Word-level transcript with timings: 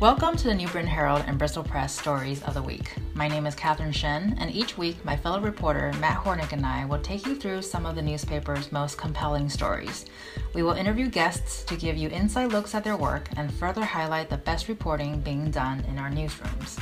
Welcome 0.00 0.36
to 0.36 0.44
the 0.44 0.54
New 0.54 0.68
Britain 0.68 0.88
Herald 0.88 1.24
and 1.26 1.36
Bristol 1.36 1.64
Press 1.64 1.92
Stories 1.92 2.40
of 2.44 2.54
the 2.54 2.62
Week. 2.62 2.92
My 3.14 3.26
name 3.26 3.46
is 3.46 3.56
Catherine 3.56 3.90
Shen, 3.90 4.36
and 4.38 4.48
each 4.48 4.78
week 4.78 5.04
my 5.04 5.16
fellow 5.16 5.40
reporter 5.40 5.92
Matt 5.98 6.22
Hornick 6.22 6.52
and 6.52 6.64
I 6.64 6.84
will 6.84 7.00
take 7.00 7.26
you 7.26 7.34
through 7.34 7.62
some 7.62 7.84
of 7.84 7.96
the 7.96 8.02
newspaper's 8.02 8.70
most 8.70 8.96
compelling 8.96 9.48
stories. 9.48 10.06
We 10.54 10.62
will 10.62 10.74
interview 10.74 11.08
guests 11.08 11.64
to 11.64 11.74
give 11.74 11.96
you 11.96 12.10
inside 12.10 12.52
looks 12.52 12.76
at 12.76 12.84
their 12.84 12.96
work 12.96 13.28
and 13.36 13.52
further 13.52 13.84
highlight 13.84 14.30
the 14.30 14.36
best 14.36 14.68
reporting 14.68 15.18
being 15.18 15.50
done 15.50 15.80
in 15.88 15.98
our 15.98 16.10
newsrooms. 16.10 16.80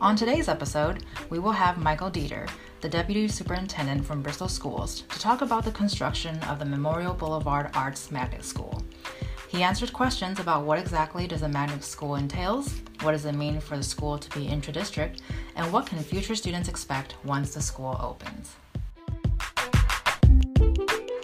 On 0.00 0.14
today's 0.14 0.48
episode, 0.48 1.02
we 1.28 1.40
will 1.40 1.50
have 1.50 1.76
Michael 1.76 2.10
Dieter, 2.10 2.48
the 2.82 2.88
Deputy 2.88 3.26
Superintendent 3.26 4.06
from 4.06 4.22
Bristol 4.22 4.46
Schools, 4.46 5.00
to 5.08 5.18
talk 5.18 5.40
about 5.40 5.64
the 5.64 5.72
construction 5.72 6.38
of 6.44 6.60
the 6.60 6.66
Memorial 6.66 7.14
Boulevard 7.14 7.70
Arts 7.74 8.12
Magnet 8.12 8.44
School. 8.44 8.80
He 9.56 9.62
answered 9.62 9.90
questions 9.90 10.38
about 10.38 10.64
what 10.66 10.78
exactly 10.78 11.26
does 11.26 11.40
a 11.40 11.48
magnet 11.48 11.82
school 11.82 12.16
entails, 12.16 12.74
what 13.00 13.12
does 13.12 13.24
it 13.24 13.32
mean 13.32 13.58
for 13.58 13.78
the 13.78 13.82
school 13.82 14.18
to 14.18 14.38
be 14.38 14.46
intra-district, 14.46 15.22
and 15.54 15.72
what 15.72 15.86
can 15.86 15.98
future 16.00 16.34
students 16.34 16.68
expect 16.68 17.14
once 17.24 17.54
the 17.54 17.62
school 17.62 17.96
opens. 17.98 18.54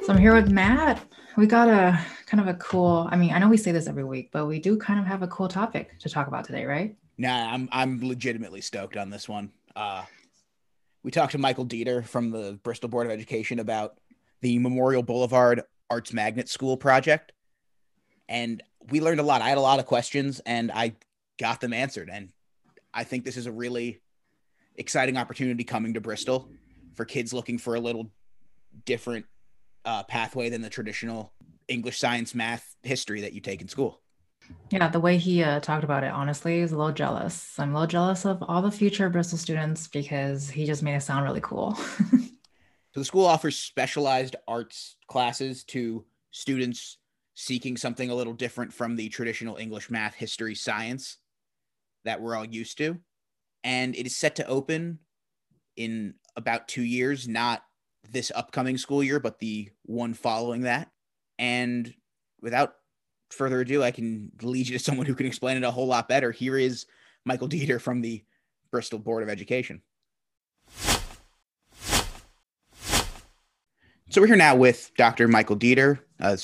So 0.06 0.14
I'm 0.14 0.18
here 0.18 0.34
with 0.34 0.50
Matt. 0.50 1.04
We 1.36 1.46
got 1.46 1.68
a 1.68 2.00
kind 2.24 2.40
of 2.40 2.48
a 2.48 2.54
cool, 2.54 3.06
I 3.10 3.16
mean, 3.16 3.34
I 3.34 3.38
know 3.38 3.50
we 3.50 3.58
say 3.58 3.70
this 3.70 3.86
every 3.86 4.04
week, 4.04 4.30
but 4.32 4.46
we 4.46 4.58
do 4.58 4.78
kind 4.78 4.98
of 4.98 5.04
have 5.04 5.20
a 5.20 5.28
cool 5.28 5.48
topic 5.48 5.98
to 5.98 6.08
talk 6.08 6.26
about 6.26 6.46
today, 6.46 6.64
right? 6.64 6.96
Nah, 7.18 7.52
I'm 7.52 7.68
I'm 7.70 8.00
legitimately 8.00 8.62
stoked 8.62 8.96
on 8.96 9.10
this 9.10 9.28
one. 9.28 9.52
Uh 9.76 10.04
we 11.02 11.10
talked 11.10 11.32
to 11.32 11.38
Michael 11.38 11.66
Dieter 11.66 12.02
from 12.02 12.30
the 12.30 12.58
Bristol 12.62 12.88
Board 12.88 13.04
of 13.06 13.12
Education 13.12 13.58
about 13.58 13.98
the 14.40 14.58
Memorial 14.58 15.02
Boulevard 15.02 15.64
Arts 15.90 16.14
Magnet 16.14 16.48
School 16.48 16.78
project 16.78 17.32
and 18.28 18.62
we 18.90 19.00
learned 19.00 19.20
a 19.20 19.22
lot. 19.22 19.42
I 19.42 19.48
had 19.48 19.58
a 19.58 19.62
lot 19.62 19.78
of 19.78 19.86
questions 19.86 20.40
and 20.46 20.70
I 20.72 20.94
got 21.38 21.60
them 21.60 21.72
answered. 21.72 22.10
And 22.12 22.30
I 22.92 23.04
think 23.04 23.24
this 23.24 23.36
is 23.36 23.46
a 23.46 23.52
really 23.52 24.00
exciting 24.76 25.16
opportunity 25.16 25.64
coming 25.64 25.94
to 25.94 26.00
Bristol 26.00 26.48
for 26.94 27.04
kids 27.04 27.32
looking 27.32 27.58
for 27.58 27.74
a 27.74 27.80
little 27.80 28.10
different 28.84 29.26
uh, 29.84 30.02
pathway 30.04 30.48
than 30.48 30.62
the 30.62 30.70
traditional 30.70 31.32
English, 31.68 31.98
science, 31.98 32.34
math, 32.34 32.76
history 32.82 33.20
that 33.22 33.32
you 33.32 33.40
take 33.40 33.60
in 33.60 33.68
school. 33.68 34.00
Yeah, 34.70 34.88
the 34.88 35.00
way 35.00 35.18
he 35.18 35.42
uh, 35.42 35.60
talked 35.60 35.84
about 35.84 36.04
it, 36.04 36.10
honestly, 36.10 36.60
is 36.60 36.72
a 36.72 36.76
little 36.76 36.92
jealous. 36.92 37.58
I'm 37.58 37.70
a 37.70 37.74
little 37.74 37.86
jealous 37.86 38.24
of 38.24 38.42
all 38.42 38.60
the 38.60 38.70
future 38.70 39.08
Bristol 39.08 39.38
students 39.38 39.86
because 39.88 40.50
he 40.50 40.66
just 40.66 40.82
made 40.82 40.96
it 40.96 41.02
sound 41.02 41.24
really 41.24 41.40
cool. 41.40 41.74
so 42.10 42.20
the 42.94 43.04
school 43.04 43.24
offers 43.24 43.58
specialized 43.58 44.36
arts 44.48 44.96
classes 45.06 45.64
to 45.64 46.04
students 46.32 46.98
seeking 47.34 47.76
something 47.76 48.10
a 48.10 48.14
little 48.14 48.34
different 48.34 48.72
from 48.72 48.96
the 48.96 49.08
traditional 49.08 49.56
English, 49.56 49.90
math, 49.90 50.14
history, 50.14 50.54
science 50.54 51.18
that 52.04 52.20
we're 52.20 52.36
all 52.36 52.44
used 52.44 52.78
to. 52.78 52.98
And 53.64 53.94
it 53.94 54.06
is 54.06 54.16
set 54.16 54.36
to 54.36 54.46
open 54.46 54.98
in 55.76 56.14
about 56.36 56.68
two 56.68 56.82
years, 56.82 57.28
not 57.28 57.62
this 58.10 58.32
upcoming 58.34 58.76
school 58.76 59.02
year, 59.02 59.20
but 59.20 59.38
the 59.38 59.70
one 59.84 60.14
following 60.14 60.62
that. 60.62 60.90
And 61.38 61.92
without 62.40 62.74
further 63.30 63.60
ado, 63.60 63.82
I 63.82 63.90
can 63.90 64.32
lead 64.42 64.68
you 64.68 64.76
to 64.76 64.84
someone 64.84 65.06
who 65.06 65.14
can 65.14 65.26
explain 65.26 65.56
it 65.56 65.64
a 65.64 65.70
whole 65.70 65.86
lot 65.86 66.08
better. 66.08 66.32
Here 66.32 66.58
is 66.58 66.86
Michael 67.24 67.48
Dieter 67.48 67.80
from 67.80 68.00
the 68.00 68.24
Bristol 68.70 68.98
Board 68.98 69.22
of 69.22 69.28
Education. 69.28 69.82
So 74.10 74.20
we're 74.20 74.26
here 74.26 74.36
now 74.36 74.56
with 74.56 74.90
Dr. 74.98 75.26
Michael 75.26 75.56
Dieter, 75.56 76.00
a 76.18 76.38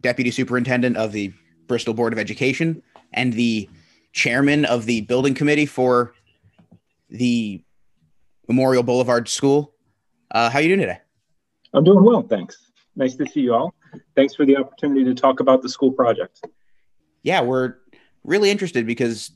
deputy 0.00 0.30
superintendent 0.30 0.96
of 0.96 1.12
the 1.12 1.32
Bristol 1.66 1.94
Board 1.94 2.12
of 2.12 2.18
Education 2.18 2.82
and 3.12 3.32
the 3.32 3.68
chairman 4.12 4.64
of 4.64 4.86
the 4.86 5.02
building 5.02 5.34
committee 5.34 5.66
for 5.66 6.14
the 7.08 7.62
Memorial 8.48 8.82
Boulevard 8.82 9.28
School. 9.28 9.74
Uh, 10.30 10.50
how 10.50 10.58
are 10.58 10.62
you 10.62 10.68
doing 10.68 10.80
today? 10.80 10.98
I'm 11.72 11.84
doing 11.84 12.04
well, 12.04 12.22
thanks. 12.22 12.70
Nice 12.96 13.14
to 13.16 13.26
see 13.26 13.40
you 13.40 13.54
all. 13.54 13.74
Thanks 14.16 14.34
for 14.34 14.44
the 14.44 14.56
opportunity 14.56 15.04
to 15.04 15.14
talk 15.14 15.40
about 15.40 15.62
the 15.62 15.68
school 15.68 15.92
project. 15.92 16.44
Yeah, 17.22 17.40
we're 17.42 17.74
really 18.24 18.50
interested 18.50 18.86
because, 18.86 19.30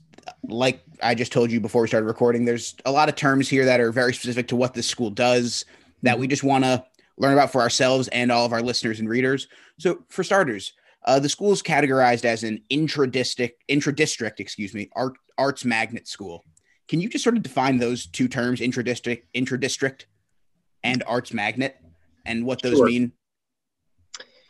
like 0.49 0.83
I 1.03 1.15
just 1.15 1.33
told 1.33 1.51
you 1.51 1.61
before 1.61 1.83
we 1.83 1.89
started 1.89 2.07
recording, 2.07 2.45
there's 2.45 2.75
a 2.85 2.93
lot 2.93 3.09
of 3.09 3.15
terms 3.15 3.49
here 3.49 3.65
that 3.65 3.81
are 3.81 3.93
very 3.93 4.15
specific 4.15 4.49
to 4.49 4.57
what 4.57 4.75
this 4.75 4.87
school 4.87 5.11
does 5.11 5.65
that 6.03 6.19
we 6.19 6.27
just 6.27 6.43
want 6.43 6.65
to 6.65 6.85
learn 7.17 7.33
about 7.33 7.53
for 7.53 7.61
ourselves 7.61 8.09
and 8.09 8.31
all 8.33 8.45
of 8.45 8.53
our 8.53 8.63
listeners 8.63 9.01
and 9.01 9.09
readers. 9.09 9.49
So, 9.79 10.05
for 10.09 10.25
starters, 10.25 10.73
uh, 11.05 11.19
the 11.19 11.29
school 11.29 11.53
is 11.53 11.63
categorized 11.63 12.25
as 12.25 12.45
an 12.45 12.63
intra-district, 12.71 13.63
intra-district, 13.69 14.41
excuse 14.41 14.75
me, 14.75 14.89
art, 14.97 15.15
arts 15.37 15.65
magnet 15.65 16.09
school. 16.09 16.45
Can 16.89 17.01
you 17.01 17.09
just 17.09 17.25
sort 17.25 17.37
of 17.37 17.43
define 17.43 17.79
those 17.79 18.07
two 18.07 18.29
terms, 18.29 18.61
intra-district, 18.61 19.29
intra-district, 19.35 20.07
and 20.83 21.03
arts 21.07 21.33
magnet, 21.33 21.77
and 22.27 22.45
what 22.45 22.63
those 22.63 22.77
sure. 22.77 22.87
mean? 22.87 23.13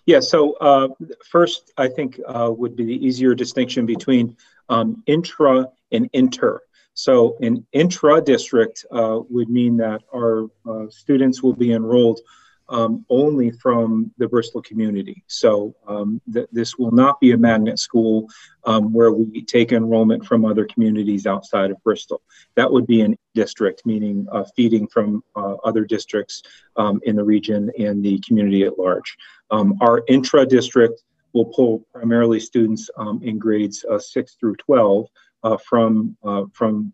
Yeah. 0.07 0.21
So 0.21 0.53
uh, 0.55 0.89
first, 1.29 1.73
I 1.79 1.89
think 1.89 2.21
uh, 2.27 2.51
would 2.57 2.77
be 2.77 2.85
the 2.85 3.07
easier 3.07 3.35
distinction 3.35 3.87
between 3.87 4.37
um, 4.69 5.03
intra 5.07 5.69
and 5.93 6.11
inter. 6.13 6.61
So 6.95 7.37
an 7.41 7.67
intra-district 7.73 8.85
uh, 8.93 9.21
would 9.29 9.49
mean 9.49 9.77
that 9.79 10.03
our 10.15 10.49
uh, 10.69 10.89
students 10.91 11.43
will 11.43 11.55
be 11.55 11.73
enrolled 11.73 12.21
um, 12.69 13.05
only 13.11 13.51
from 13.51 14.11
the 14.19 14.29
Bristol 14.29 14.63
community. 14.63 15.23
So 15.27 15.75
um, 15.87 16.21
th- 16.33 16.49
this 16.53 16.79
will 16.79 16.91
not 16.91 17.21
be 17.21 17.33
a 17.33 17.37
magnet 17.37 17.79
school 17.79 18.29
um, 18.65 18.93
where 18.93 19.13
we 19.13 19.43
take 19.43 19.73
enrollment 19.73 20.25
from 20.25 20.45
other 20.45 20.65
communities 20.65 21.27
outside 21.27 21.71
of 21.71 21.83
Bristol. 21.83 22.23
That 22.57 22.71
would 22.71 22.87
be 22.87 23.03
an 23.03 23.17
district, 23.35 23.85
meaning 23.85 24.27
uh, 24.33 24.45
feeding 24.57 24.87
from 24.87 25.23
uh, 25.37 25.55
other 25.65 25.85
districts 25.85 26.43
um, 26.77 27.01
in 27.05 27.17
the 27.17 27.25
region 27.25 27.71
and 27.79 28.03
the 28.03 28.19
community 28.21 28.63
at 28.63 28.79
large. 28.79 29.17
Um, 29.51 29.77
our 29.81 30.03
intra-district 30.09 31.03
will 31.33 31.47
pull 31.47 31.85
primarily 31.93 32.41
students 32.41 32.89
um, 32.97 33.21
in 33.23 33.39
grades 33.39 33.85
uh, 33.91 33.99
6 33.99 34.37
through 34.39 34.57
12 34.57 35.07
uh, 35.43 35.57
from, 35.59 36.17
uh, 36.25 36.45
from 36.53 36.93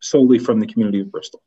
solely 0.00 0.38
from 0.38 0.60
the 0.60 0.66
community 0.66 1.00
of 1.00 1.10
Bristol. 1.10 1.42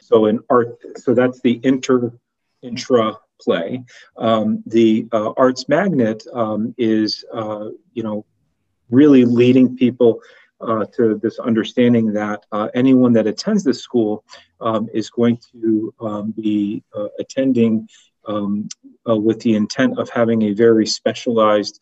So 0.00 0.26
in 0.26 0.40
art, 0.48 0.78
so 0.96 1.14
that's 1.14 1.40
the 1.40 1.60
inter 1.62 2.12
intra 2.62 3.16
play. 3.40 3.84
Um, 4.16 4.62
the 4.66 5.06
uh, 5.12 5.32
arts 5.36 5.68
magnet 5.68 6.22
um, 6.32 6.74
is, 6.78 7.24
uh, 7.32 7.68
you 7.92 8.02
know, 8.02 8.24
really 8.90 9.24
leading 9.24 9.76
people 9.76 10.20
uh, 10.60 10.84
to 10.96 11.18
this 11.22 11.38
understanding 11.38 12.12
that 12.12 12.44
uh, 12.52 12.68
anyone 12.74 13.12
that 13.12 13.26
attends 13.26 13.64
this 13.64 13.80
school 13.80 14.24
um, 14.60 14.88
is 14.94 15.10
going 15.10 15.38
to 15.50 15.92
um, 16.00 16.30
be 16.32 16.82
uh, 16.94 17.08
attending 17.18 17.88
um, 18.28 18.68
uh, 19.08 19.16
with 19.16 19.40
the 19.40 19.56
intent 19.56 19.98
of 19.98 20.08
having 20.08 20.42
a 20.42 20.52
very 20.52 20.86
specialized 20.86 21.80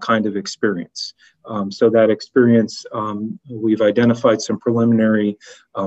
kind 0.00 0.24
of 0.24 0.36
experience. 0.38 1.12
Um, 1.44 1.70
so 1.70 1.90
that 1.90 2.08
experience, 2.08 2.86
we've 3.50 3.82
identified 3.82 4.40
some 4.40 4.58
preliminary 4.58 5.36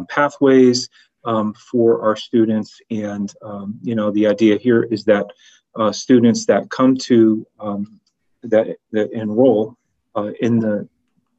pathways 0.10 0.90
um, 1.26 1.54
for 1.54 2.02
our 2.02 2.16
students. 2.16 2.80
And, 2.92 3.34
um, 3.42 3.80
you 3.82 3.96
know, 3.96 4.12
the 4.12 4.28
idea 4.28 4.58
here 4.58 4.84
is 4.84 5.04
that 5.06 5.28
uh, 5.76 5.92
students 5.92 6.46
that 6.46 6.70
come 6.70 6.96
to, 6.98 7.46
um, 7.60 8.00
that, 8.44 8.78
that 8.92 9.12
enroll 9.12 9.78
uh, 10.16 10.32
in 10.42 10.60
the 10.60 10.88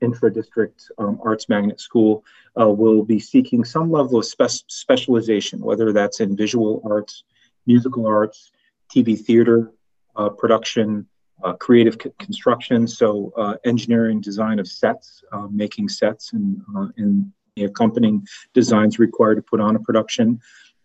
intra-district 0.01 0.91
um, 0.99 1.21
arts 1.23 1.49
magnet 1.49 1.81
school 1.81 2.25
uh, 2.61 2.69
will 2.69 3.05
be 3.05 3.19
seeking 3.19 3.65
some 3.65 3.91
level 3.91 4.19
of 4.19 4.25
spe- 4.25 4.65
specialization, 4.69 5.61
whether 5.61 5.93
that's 5.93 6.21
in 6.21 6.37
visual 6.37 6.83
arts, 6.85 7.25
musical 7.67 8.07
arts, 8.07 8.51
TV 8.95 9.19
theater, 9.19 9.73
uh, 10.17 10.29
production, 10.29 11.07
uh, 11.43 11.53
creative 11.55 11.97
c- 12.03 12.11
construction, 12.19 12.87
so 12.87 13.33
uh, 13.37 13.57
engineering, 13.65 14.21
design 14.21 14.59
of 14.59 14.67
sets, 14.67 15.23
uh, 15.33 15.47
making 15.51 15.89
sets 15.89 16.33
and, 16.33 16.61
uh, 16.77 16.89
and 16.97 17.31
the 17.57 17.65
accompanying 17.65 18.27
designs 18.55 18.99
required 18.99 19.37
to 19.37 19.43
put 19.43 19.61
on 19.61 19.77
a 19.77 19.81
production. 19.81 20.41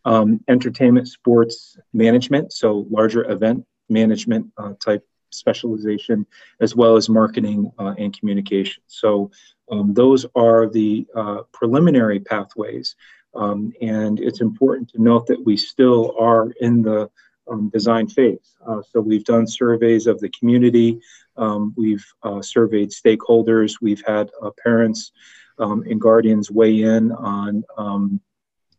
Um, 0.06 0.40
entertainment, 0.48 1.08
sports 1.08 1.78
management, 1.94 2.54
so 2.54 2.86
larger 2.92 3.30
event 3.32 3.66
management 3.90 4.52
uh, 4.58 4.74
type 4.84 5.04
specialization, 5.32 6.26
as 6.60 6.76
well 6.76 6.96
as 6.96 7.10
marketing 7.10 7.72
uh, 7.80 7.96
and 7.98 8.18
communication. 8.18 8.84
So 8.88 9.32
um, 9.72 9.94
those 9.94 10.26
are 10.36 10.70
the 10.70 11.06
uh, 11.16 11.42
preliminary 11.52 12.20
pathways. 12.20 12.96
Um, 13.36 13.74
and 13.82 14.20
it's 14.20 14.42
important 14.42 14.90
to 14.90 15.02
note 15.02 15.28
that 15.28 15.44
we 15.44 15.58
still 15.58 16.16
are 16.20 16.52
in 16.62 16.82
the 16.82 17.10
um, 17.52 17.70
design 17.70 18.08
phase. 18.08 18.56
Uh, 18.66 18.82
so 18.90 19.02
we've 19.02 19.26
done 19.26 19.46
surveys 19.46 20.08
of 20.08 20.20
the 20.20 20.30
community, 20.30 21.00
um, 21.38 21.74
we've 21.78 22.06
uh, 22.24 22.42
surveyed 22.42 22.90
stakeholders, 22.90 23.76
we've 23.82 24.04
had 24.08 24.32
uh, 24.42 24.50
parents 24.64 25.12
um, 25.60 25.84
and 25.90 26.00
guardians 26.00 26.52
weigh 26.52 26.82
in 26.82 27.12
on 27.12 27.64
um, 27.78 28.22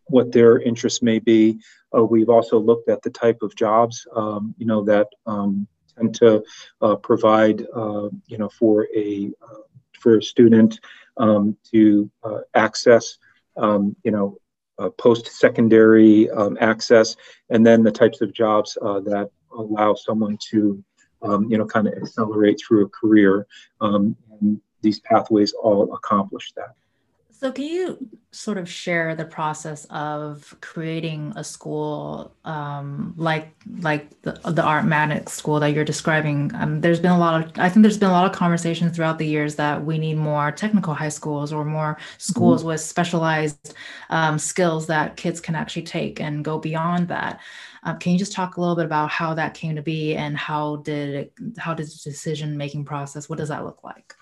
what 0.08 0.32
their 0.32 0.58
interests 0.61 1.02
may 1.02 1.19
be. 1.19 1.58
Uh, 1.96 2.05
we've 2.05 2.28
also 2.28 2.58
looked 2.58 2.88
at 2.88 3.02
the 3.02 3.11
type 3.11 3.38
of 3.43 3.55
jobs, 3.56 4.06
um, 4.14 4.55
you 4.58 4.67
know, 4.67 4.84
that 4.84 5.08
um, 5.26 5.67
tend 5.96 6.14
to 6.14 6.43
uh, 6.82 6.96
provide, 6.96 7.62
uh, 7.75 8.08
you 8.26 8.38
know, 8.38 8.49
for 8.49 8.87
a 8.94 9.31
uh, 9.43 9.62
for 9.99 10.19
a 10.19 10.23
student 10.23 10.78
um, 11.17 11.56
to 11.73 12.11
uh, 12.23 12.40
access, 12.55 13.19
um, 13.56 13.96
you 14.05 14.11
know, 14.11 14.38
post-secondary 14.99 16.31
access, 16.61 17.17
and 17.49 17.67
then 17.67 17.82
the 17.82 17.90
types 17.90 18.20
of 18.20 18.32
jobs 18.32 18.75
that 18.75 19.31
allow 19.56 19.94
someone 19.94 20.37
to, 20.50 20.84
um, 21.23 21.50
you 21.50 21.56
know, 21.56 21.64
kind 21.64 21.88
of 21.88 21.94
accelerate 21.94 22.61
through 22.61 22.84
a 22.84 22.88
career. 22.90 23.46
Um, 23.81 24.14
and 24.38 24.61
these 24.87 25.00
pathways 25.00 25.53
all 25.53 25.93
accomplish 25.93 26.53
that. 26.53 26.75
So, 27.38 27.53
can 27.53 27.65
you 27.65 27.99
sort 28.31 28.56
of 28.56 28.67
share 28.67 29.15
the 29.15 29.27
process 29.27 29.85
of 29.91 30.56
creating 30.62 31.35
a 31.37 31.44
school 31.44 32.35
um, 32.47 33.12
like 33.19 33.49
like 33.81 34.23
the, 34.23 34.33
the 34.59 34.62
Art 34.62 34.87
Magnet 34.87 35.29
school 35.29 35.61
that 35.61 35.75
you're 35.75 35.85
describing? 35.85 36.50
Um, 36.55 36.81
there's 36.81 36.99
been 36.99 37.11
a 37.11 37.19
lot 37.19 37.35
of 37.44 37.59
I 37.59 37.69
think 37.69 37.83
there's 37.83 37.99
been 37.99 38.09
a 38.09 38.19
lot 38.21 38.25
of 38.25 38.33
conversations 38.33 38.97
throughout 38.97 39.19
the 39.19 39.27
years 39.27 39.56
that 39.56 39.85
we 39.85 39.99
need 39.99 40.17
more 40.17 40.50
technical 40.50 40.94
high 40.94 41.11
schools 41.11 41.53
or 41.53 41.62
more 41.62 41.99
schools 42.17 42.61
mm-hmm. 42.61 42.69
with 42.69 42.81
specialized 42.81 43.75
um, 44.09 44.38
skills 44.38 44.87
that 44.87 45.17
kids 45.17 45.38
can 45.38 45.55
actually 45.55 45.83
take 45.83 46.23
and 46.23 46.43
go 46.43 46.59
beyond 46.59 47.09
that. 47.09 47.41
Uh, 47.85 47.94
can 47.94 48.12
you 48.12 48.19
just 48.19 48.33
talk 48.33 48.56
a 48.56 48.61
little 48.61 48.77
bit 48.77 48.87
about 48.87 49.11
how 49.11 49.35
that 49.35 49.53
came 49.53 49.77
to 49.77 49.83
be 49.83 50.17
and 50.17 50.38
how 50.38 50.77
did 50.77 51.15
it, 51.15 51.33
how 51.59 51.75
did 51.75 51.87
the 51.87 52.00
decision 52.03 52.56
making 52.56 52.85
process? 52.85 53.29
What 53.29 53.38
does 53.38 53.50
that 53.50 53.65
look 53.65 53.85
like? 53.85 54.15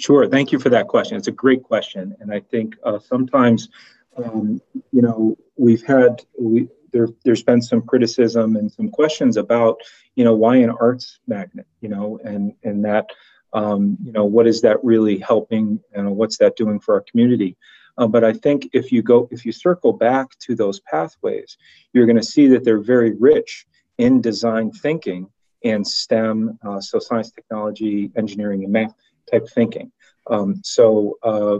Sure. 0.00 0.26
Thank 0.26 0.50
you 0.50 0.58
for 0.58 0.70
that 0.70 0.88
question. 0.88 1.18
It's 1.18 1.28
a 1.28 1.32
great 1.32 1.62
question, 1.62 2.16
and 2.20 2.32
I 2.32 2.40
think 2.40 2.74
uh, 2.84 2.98
sometimes, 2.98 3.68
um, 4.16 4.62
you 4.92 5.02
know, 5.02 5.36
we've 5.58 5.84
had 5.84 6.24
we 6.38 6.68
there. 6.90 7.08
There's 7.22 7.42
been 7.42 7.60
some 7.60 7.82
criticism 7.82 8.56
and 8.56 8.72
some 8.72 8.88
questions 8.88 9.36
about, 9.36 9.76
you 10.16 10.24
know, 10.24 10.34
why 10.34 10.56
an 10.56 10.70
arts 10.70 11.20
magnet, 11.26 11.66
you 11.82 11.90
know, 11.90 12.18
and 12.24 12.54
and 12.64 12.82
that, 12.86 13.10
um, 13.52 13.98
you 14.02 14.12
know, 14.12 14.24
what 14.24 14.46
is 14.46 14.62
that 14.62 14.82
really 14.82 15.18
helping, 15.18 15.80
and 15.92 16.16
what's 16.16 16.38
that 16.38 16.56
doing 16.56 16.80
for 16.80 16.94
our 16.94 17.02
community? 17.02 17.58
Uh, 17.98 18.06
but 18.06 18.24
I 18.24 18.32
think 18.32 18.70
if 18.72 18.90
you 18.90 19.02
go, 19.02 19.28
if 19.30 19.44
you 19.44 19.52
circle 19.52 19.92
back 19.92 20.30
to 20.46 20.54
those 20.54 20.80
pathways, 20.80 21.58
you're 21.92 22.06
going 22.06 22.16
to 22.16 22.22
see 22.22 22.46
that 22.48 22.64
they're 22.64 22.80
very 22.80 23.12
rich 23.18 23.66
in 23.98 24.22
design 24.22 24.72
thinking 24.72 25.28
and 25.62 25.86
STEM, 25.86 26.58
uh, 26.66 26.80
so 26.80 26.98
science, 26.98 27.30
technology, 27.30 28.10
engineering, 28.16 28.64
and 28.64 28.72
math 28.72 28.94
type 29.30 29.48
thinking. 29.48 29.92
Um, 30.28 30.60
so, 30.62 31.18
uh, 31.22 31.58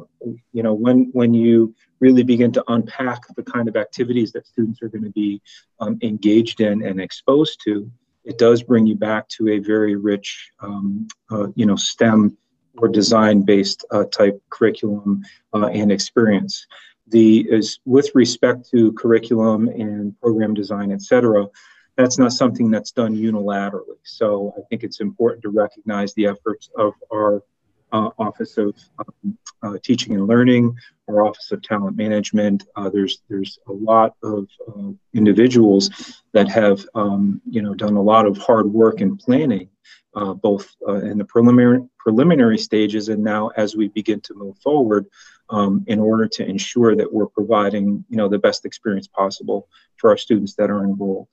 you 0.53 0.63
know, 0.63 0.75
when 0.75 1.11
when 1.13 1.35
you 1.35 1.75
really 1.99 2.23
begin 2.23 2.53
to 2.53 2.65
unpack 2.69 3.23
the 3.35 3.43
kind 3.43 3.69
of 3.69 3.77
activities 3.77 4.33
that 4.33 4.47
students 4.47 4.81
are 4.83 4.89
going 4.89 5.05
to 5.05 5.11
be 5.11 5.43
um, 5.81 5.99
engaged 6.03 6.61
in 6.61 6.85
and 6.85 7.01
exposed 7.01 7.61
to, 7.65 7.91
it 8.25 8.39
does 8.39 8.63
bring 8.63 8.87
you 8.87 8.97
back 8.97 9.29
to 9.29 9.49
a 9.49 9.59
very 9.59 9.97
rich, 9.97 10.51
um, 10.61 11.09
uh, 11.31 11.49
you 11.57 11.67
know, 11.67 11.77
STEM 11.77 12.37
or 12.79 12.89
design-based 12.89 13.85
uh, 13.91 14.05
type 14.05 14.41
curriculum 14.51 15.23
uh, 15.53 15.67
and 15.67 15.91
experience. 15.91 16.67
The 17.09 17.41
is 17.51 17.81
with 17.85 18.11
respect 18.15 18.71
to 18.71 18.93
curriculum 18.93 19.69
and 19.69 20.19
program 20.21 20.55
design, 20.55 20.93
et 20.93 21.03
cetera 21.03 21.49
that's 21.97 22.19
not 22.19 22.33
something 22.33 22.71
that's 22.71 22.93
done 22.93 23.15
unilaterally. 23.15 23.99
So 24.05 24.55
I 24.57 24.63
think 24.69 24.83
it's 24.83 25.01
important 25.01 25.43
to 25.43 25.51
recognize 25.51 26.15
the 26.15 26.27
efforts 26.27 26.71
of 26.77 26.95
our 27.13 27.43
uh, 27.93 28.11
Office 28.19 28.57
of 28.59 28.75
um, 28.99 29.39
uh, 29.63 29.77
Teaching 29.83 30.15
and 30.15 30.27
Learning 30.27 30.75
or 31.07 31.23
Office 31.23 31.51
of 31.53 31.63
Talent 31.63 31.97
Management. 31.97 32.67
Uh, 32.77 32.89
there's 32.91 33.23
there's 33.29 33.59
a 33.69 33.73
lot 33.73 34.15
of 34.23 34.49
uh, 34.69 34.91
individuals 35.15 35.91
that 36.33 36.49
have 36.49 36.85
um, 36.95 37.41
you 37.49 37.63
know 37.63 37.75
done 37.75 37.97
a 37.97 38.03
lot 38.03 38.27
of 38.27 38.39
hard 38.39 38.67
work 38.67 39.01
and 39.01 39.19
planning, 39.19 39.69
uh, 40.15 40.35
both 40.35 40.75
uh, 40.87 40.95
in 40.95 41.19
the 41.19 41.25
preliminary 41.25 41.83
preliminary 41.99 42.59
stages 42.59 43.09
and 43.09 43.23
now 43.23 43.49
as 43.57 43.77
we 43.77 43.89
begin 43.89 44.21
to 44.23 44.35
move 44.35 44.57
forward, 44.59 45.07
um, 45.51 45.85
in 45.87 45.99
order 45.99 46.27
to 46.27 46.47
ensure 46.47 46.97
that 46.97 47.13
we're 47.13 47.27
providing 47.27 48.05
you 48.09 48.17
know 48.17 48.29
the 48.29 48.39
best 48.39 48.65
experience 48.65 49.09
possible 49.09 49.69
for 49.97 50.11
our 50.11 50.17
students 50.17 50.55
that 50.55 50.71
are 50.71 50.85
enrolled. 50.85 51.29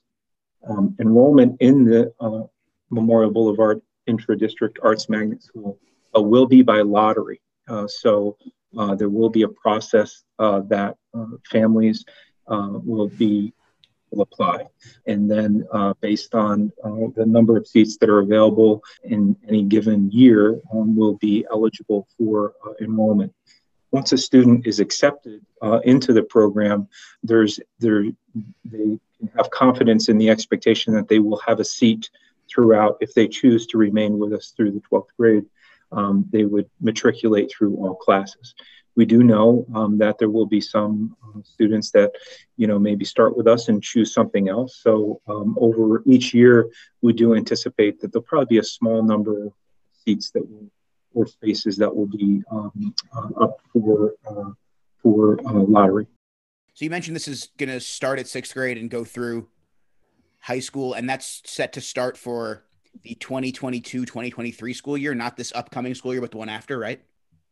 Um, 0.67 0.95
enrollment 0.99 1.57
in 1.61 1.85
the 1.85 2.11
Memorial 2.89 3.31
Boulevard 3.31 3.81
Intra-District 4.07 4.79
Arts 4.81 5.07
Magnet 5.07 5.43
School 5.43 5.79
will 6.15 6.47
be 6.47 6.61
by 6.61 6.81
lottery. 6.81 7.41
Uh, 7.67 7.87
so 7.87 8.37
uh, 8.77 8.95
there 8.95 9.09
will 9.09 9.29
be 9.29 9.43
a 9.43 9.47
process 9.47 10.23
that 10.39 10.95
families 11.49 12.05
will 12.47 13.09
be 13.09 13.53
will 14.11 14.21
apply. 14.21 14.65
And 15.05 15.29
then 15.29 15.67
uh, 15.71 15.93
based 15.99 16.33
on 16.33 16.71
uh, 16.83 17.11
the 17.15 17.25
number 17.25 17.57
of 17.57 17.67
seats 17.67 17.97
that 17.97 18.09
are 18.09 18.19
available 18.19 18.81
in 19.03 19.35
any 19.47 19.63
given 19.63 20.09
year, 20.11 20.61
um, 20.73 20.95
will 20.95 21.15
be 21.15 21.45
eligible 21.51 22.07
for 22.17 22.53
uh, 22.65 22.71
enrollment. 22.79 23.33
Once 23.91 24.11
a 24.11 24.17
student 24.17 24.67
is 24.67 24.79
accepted 24.79 25.41
into 25.83 26.13
the 26.13 26.23
program, 26.23 26.87
there's 27.23 27.59
there 27.79 28.05
they 28.65 28.99
have 29.35 29.49
confidence 29.49 30.09
in 30.09 30.17
the 30.17 30.29
expectation 30.29 30.93
that 30.93 31.07
they 31.07 31.19
will 31.19 31.39
have 31.45 31.59
a 31.59 31.65
seat 31.65 32.09
throughout 32.49 32.97
if 32.99 33.13
they 33.13 33.27
choose 33.27 33.65
to 33.67 33.77
remain 33.77 34.19
with 34.19 34.33
us 34.33 34.53
through 34.55 34.71
the 34.71 34.81
12th 34.91 35.07
grade 35.17 35.45
um, 35.91 36.25
they 36.31 36.45
would 36.45 36.69
matriculate 36.81 37.51
through 37.51 37.75
all 37.77 37.95
classes. 37.95 38.55
We 38.95 39.05
do 39.05 39.21
know 39.23 39.65
um, 39.75 39.97
that 39.99 40.17
there 40.17 40.29
will 40.29 40.47
be 40.47 40.59
some 40.59 41.15
uh, 41.23 41.41
students 41.43 41.91
that, 41.91 42.13
you 42.57 42.65
know, 42.65 42.79
maybe 42.79 43.05
start 43.05 43.37
with 43.37 43.47
us 43.47 43.69
and 43.69 43.81
choose 43.81 44.11
something 44.11 44.49
else. 44.49 44.79
So 44.81 45.21
um, 45.27 45.55
over 45.61 46.01
each 46.07 46.33
year, 46.33 46.67
we 47.01 47.13
do 47.13 47.35
anticipate 47.35 48.01
that 48.01 48.11
there'll 48.11 48.23
probably 48.23 48.55
be 48.55 48.57
a 48.57 48.63
small 48.63 49.03
number 49.03 49.45
of 49.45 49.53
seats 50.03 50.31
that 50.31 50.41
will, 50.49 50.67
or 51.13 51.27
spaces 51.27 51.77
that 51.77 51.95
will 51.95 52.07
be 52.07 52.41
um, 52.51 52.95
uh, 53.15 53.43
up 53.43 53.59
for 53.71 54.13
uh, 54.27 54.51
for 55.01 55.39
uh, 55.45 55.53
lottery. 55.53 56.07
So 56.73 56.85
you 56.85 56.89
mentioned 56.89 57.15
this 57.15 57.27
is 57.27 57.49
going 57.57 57.69
to 57.69 57.79
start 57.79 58.19
at 58.19 58.27
sixth 58.27 58.53
grade 58.53 58.77
and 58.77 58.89
go 58.89 59.03
through 59.03 59.47
high 60.39 60.59
school, 60.59 60.93
and 60.93 61.09
that's 61.09 61.41
set 61.45 61.73
to 61.73 61.81
start 61.81 62.17
for 62.17 62.63
the 63.03 63.15
2022 63.15 64.05
2023 64.05 64.73
school 64.73 64.97
year, 64.97 65.13
not 65.15 65.37
this 65.37 65.51
upcoming 65.55 65.95
school 65.95 66.13
year, 66.13 66.21
but 66.21 66.31
the 66.31 66.37
one 66.37 66.49
after, 66.49 66.77
right? 66.77 67.01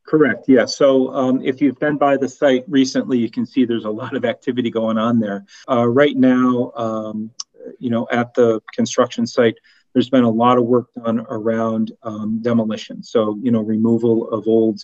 Correct. 0.05 0.45
Yeah. 0.47 0.65
So 0.65 1.13
um, 1.13 1.41
if 1.41 1.61
you've 1.61 1.79
been 1.79 1.97
by 1.97 2.17
the 2.17 2.29
site 2.29 2.63
recently, 2.67 3.17
you 3.17 3.29
can 3.29 3.45
see 3.45 3.65
there's 3.65 3.85
a 3.85 3.89
lot 3.89 4.15
of 4.15 4.23
activity 4.23 4.69
going 4.69 4.97
on 4.97 5.19
there. 5.19 5.45
Uh, 5.67 5.87
right 5.87 6.15
now, 6.15 6.71
um, 6.75 7.31
you 7.79 7.89
know, 7.89 8.07
at 8.11 8.33
the 8.35 8.61
construction 8.73 9.25
site, 9.25 9.55
there's 9.93 10.09
been 10.09 10.23
a 10.23 10.29
lot 10.29 10.57
of 10.57 10.65
work 10.65 10.93
done 10.93 11.25
around 11.29 11.91
um, 12.03 12.39
demolition. 12.41 13.01
So, 13.01 13.39
you 13.41 13.49
know, 13.49 13.61
removal 13.61 14.29
of 14.29 14.47
old 14.47 14.83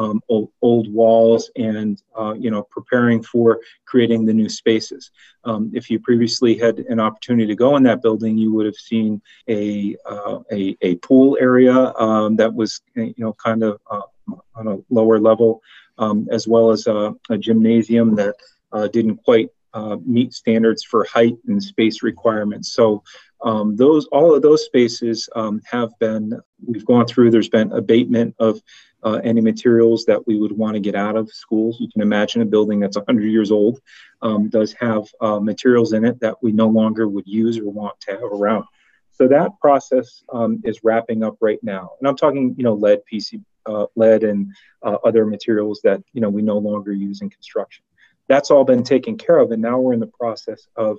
um, 0.00 0.22
old, 0.30 0.50
old, 0.62 0.92
walls 0.92 1.50
and 1.56 2.02
uh, 2.18 2.32
you 2.32 2.50
know 2.50 2.62
preparing 2.62 3.22
for 3.22 3.60
creating 3.84 4.24
the 4.24 4.32
new 4.32 4.48
spaces. 4.48 5.10
Um, 5.44 5.70
if 5.74 5.90
you 5.90 6.00
previously 6.00 6.56
had 6.56 6.78
an 6.88 6.98
opportunity 6.98 7.46
to 7.48 7.54
go 7.54 7.76
in 7.76 7.82
that 7.82 8.00
building, 8.00 8.38
you 8.38 8.52
would 8.54 8.66
have 8.66 8.76
seen 8.76 9.20
a 9.48 9.96
uh, 10.06 10.38
a, 10.50 10.76
a, 10.80 10.96
pool 10.96 11.36
area 11.38 11.74
um, 11.98 12.36
that 12.36 12.52
was 12.52 12.80
you 12.94 13.14
know 13.18 13.34
kind 13.34 13.62
of 13.62 13.78
uh, 13.90 14.00
on 14.54 14.68
a 14.68 14.78
lower 14.88 15.20
level, 15.20 15.60
um, 15.98 16.26
as 16.30 16.48
well 16.48 16.70
as 16.70 16.86
a, 16.86 17.14
a 17.28 17.36
gymnasium 17.36 18.14
that 18.14 18.36
uh, 18.72 18.88
didn't 18.88 19.18
quite 19.18 19.50
uh, 19.74 19.96
meet 20.04 20.32
standards 20.32 20.82
for 20.82 21.04
height 21.04 21.36
and 21.46 21.62
space 21.62 22.02
requirements. 22.02 22.72
So 22.72 23.02
um, 23.42 23.76
those 23.76 24.06
all 24.06 24.34
of 24.34 24.42
those 24.42 24.64
spaces 24.64 25.28
um, 25.34 25.60
have 25.64 25.98
been 25.98 26.38
we've 26.66 26.84
gone 26.84 27.06
through. 27.06 27.30
There's 27.30 27.48
been 27.48 27.72
abatement 27.72 28.34
of 28.38 28.60
uh, 29.02 29.20
any 29.24 29.40
materials 29.40 30.04
that 30.04 30.26
we 30.26 30.38
would 30.38 30.52
want 30.52 30.74
to 30.74 30.80
get 30.80 30.94
out 30.94 31.16
of 31.16 31.30
schools. 31.30 31.78
You 31.80 31.88
can 31.90 32.02
imagine 32.02 32.42
a 32.42 32.46
building 32.46 32.80
that's 32.80 32.96
100 32.96 33.24
years 33.24 33.50
old 33.50 33.80
um, 34.20 34.48
does 34.48 34.74
have 34.74 35.04
uh, 35.20 35.40
materials 35.40 35.92
in 35.92 36.04
it 36.04 36.20
that 36.20 36.42
we 36.42 36.52
no 36.52 36.68
longer 36.68 37.08
would 37.08 37.26
use 37.26 37.58
or 37.58 37.70
want 37.70 37.98
to 38.00 38.12
have 38.12 38.22
around. 38.22 38.64
So 39.12 39.28
that 39.28 39.52
process 39.60 40.22
um, 40.32 40.60
is 40.64 40.80
wrapping 40.82 41.22
up 41.22 41.36
right 41.40 41.62
now, 41.62 41.90
and 41.98 42.08
I'm 42.08 42.16
talking, 42.16 42.54
you 42.56 42.64
know, 42.64 42.74
lead, 42.74 43.00
PC, 43.10 43.42
uh, 43.66 43.86
lead, 43.94 44.24
and 44.24 44.52
uh, 44.82 44.96
other 45.04 45.26
materials 45.26 45.80
that 45.84 46.02
you 46.12 46.20
know 46.20 46.30
we 46.30 46.42
no 46.42 46.58
longer 46.58 46.92
use 46.92 47.20
in 47.20 47.28
construction. 47.28 47.84
That's 48.28 48.50
all 48.50 48.64
been 48.64 48.82
taken 48.82 49.18
care 49.18 49.38
of, 49.38 49.50
and 49.50 49.60
now 49.60 49.78
we're 49.78 49.92
in 49.92 50.00
the 50.00 50.06
process 50.06 50.68
of 50.76 50.98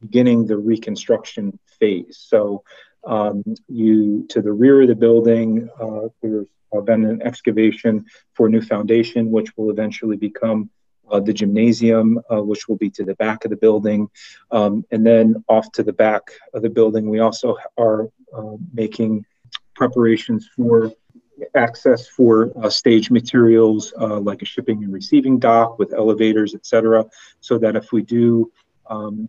beginning 0.00 0.46
the 0.46 0.56
reconstruction 0.56 1.58
phase. 1.78 2.18
So 2.32 2.62
um, 3.04 3.42
you 3.68 4.26
to 4.28 4.42
the 4.42 4.52
rear 4.52 4.82
of 4.82 4.88
the 4.88 4.94
building, 4.94 5.68
uh, 5.80 6.08
there's 6.20 6.46
uh, 6.74 6.80
been 6.80 7.04
an 7.04 7.22
excavation 7.22 8.04
for 8.34 8.46
a 8.46 8.50
new 8.50 8.60
foundation, 8.60 9.30
which 9.30 9.56
will 9.56 9.70
eventually 9.70 10.16
become 10.16 10.70
uh, 11.10 11.20
the 11.20 11.32
gymnasium, 11.32 12.20
uh, 12.30 12.42
which 12.42 12.68
will 12.68 12.76
be 12.76 12.90
to 12.90 13.04
the 13.04 13.14
back 13.14 13.44
of 13.44 13.50
the 13.50 13.56
building. 13.56 14.08
Um, 14.50 14.84
and 14.90 15.06
then 15.06 15.42
off 15.48 15.70
to 15.72 15.82
the 15.82 15.92
back 15.92 16.22
of 16.52 16.62
the 16.62 16.70
building, 16.70 17.08
we 17.08 17.20
also 17.20 17.56
are 17.78 18.10
uh, 18.36 18.56
making 18.72 19.24
preparations 19.74 20.48
for 20.54 20.92
access 21.54 22.08
for 22.08 22.50
uh, 22.62 22.68
stage 22.68 23.10
materials 23.10 23.94
uh, 23.98 24.18
like 24.18 24.42
a 24.42 24.44
shipping 24.44 24.82
and 24.84 24.92
receiving 24.92 25.38
dock 25.38 25.78
with 25.78 25.94
elevators, 25.94 26.54
et 26.54 26.66
cetera, 26.66 27.06
so 27.40 27.58
that 27.58 27.76
if 27.76 27.92
we 27.92 28.02
do 28.02 28.50
um, 28.88 29.28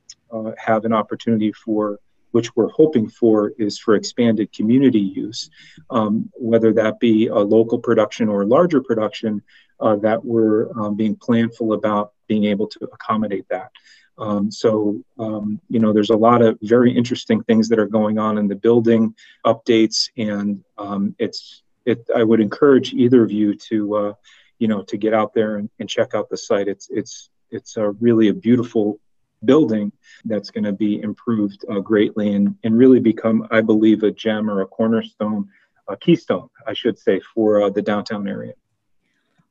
have 0.58 0.86
an 0.86 0.94
opportunity 0.94 1.52
for 1.52 2.00
which 2.32 2.56
we're 2.56 2.70
hoping 2.70 3.10
for 3.10 3.54
is 3.58 3.80
for 3.80 3.96
expanded 3.96 4.52
community 4.54 5.00
use, 5.00 5.50
um, 5.90 6.30
whether 6.36 6.72
that 6.74 7.00
be 7.00 7.28
a 7.28 7.36
local 7.36 7.80
production 7.80 8.30
or 8.30 8.46
larger 8.46 8.82
production, 8.82 9.42
uh, 9.80 9.96
that 9.96 10.24
we're 10.24 10.70
um, 10.80 10.96
being 10.96 11.16
planful 11.16 11.74
about 11.74 12.14
being 12.28 12.46
able 12.46 12.68
to 12.68 12.80
accommodate 12.94 13.48
that. 13.50 13.72
Um, 14.18 14.52
so, 14.52 15.02
um, 15.18 15.62
you 15.70 15.80
know, 15.80 15.94
there's 15.94 16.10
a 16.10 16.18
lot 16.18 16.42
of 16.42 16.58
very 16.62 16.96
interesting 16.96 17.42
things 17.44 17.70
that 17.70 17.80
are 17.80 17.88
going 17.88 18.20
on 18.20 18.38
in 18.38 18.50
the 18.50 18.56
building 18.56 19.16
updates, 19.46 20.10
and 20.18 20.62
um, 20.78 21.16
it's 21.20 21.64
it. 21.86 22.06
I 22.14 22.24
would 22.24 22.42
encourage 22.42 22.94
either 22.94 23.24
of 23.24 23.32
you 23.32 23.56
to, 23.56 23.96
uh, 23.96 24.14
you 24.60 24.68
know, 24.68 24.84
to 24.84 24.98
get 24.98 25.14
out 25.14 25.34
there 25.34 25.56
and, 25.56 25.70
and 25.80 25.88
check 25.88 26.16
out 26.16 26.30
the 26.30 26.36
site. 26.36 26.68
It's 26.68 26.90
it's 26.92 27.30
it's 27.50 27.78
a 27.78 27.92
really 27.92 28.28
a 28.28 28.34
beautiful 28.34 29.00
building 29.46 29.92
that's 30.26 30.50
going 30.50 30.64
to 30.64 30.74
be 30.74 31.02
improved 31.02 31.66
uh, 31.70 31.80
greatly 31.80 32.34
and, 32.34 32.56
and 32.64 32.78
really 32.78 33.00
become, 33.00 33.48
I 33.52 33.62
believe, 33.62 34.04
a 34.04 34.12
gem 34.12 34.50
or 34.50 34.62
a 34.62 34.68
cornerstone, 34.68 35.48
a 35.88 35.98
keystone, 35.98 36.50
I 36.68 36.74
should 36.74 36.98
say, 37.00 37.22
for 37.34 37.62
uh, 37.62 37.70
the 37.70 37.82
downtown 37.82 38.28
area. 38.28 38.54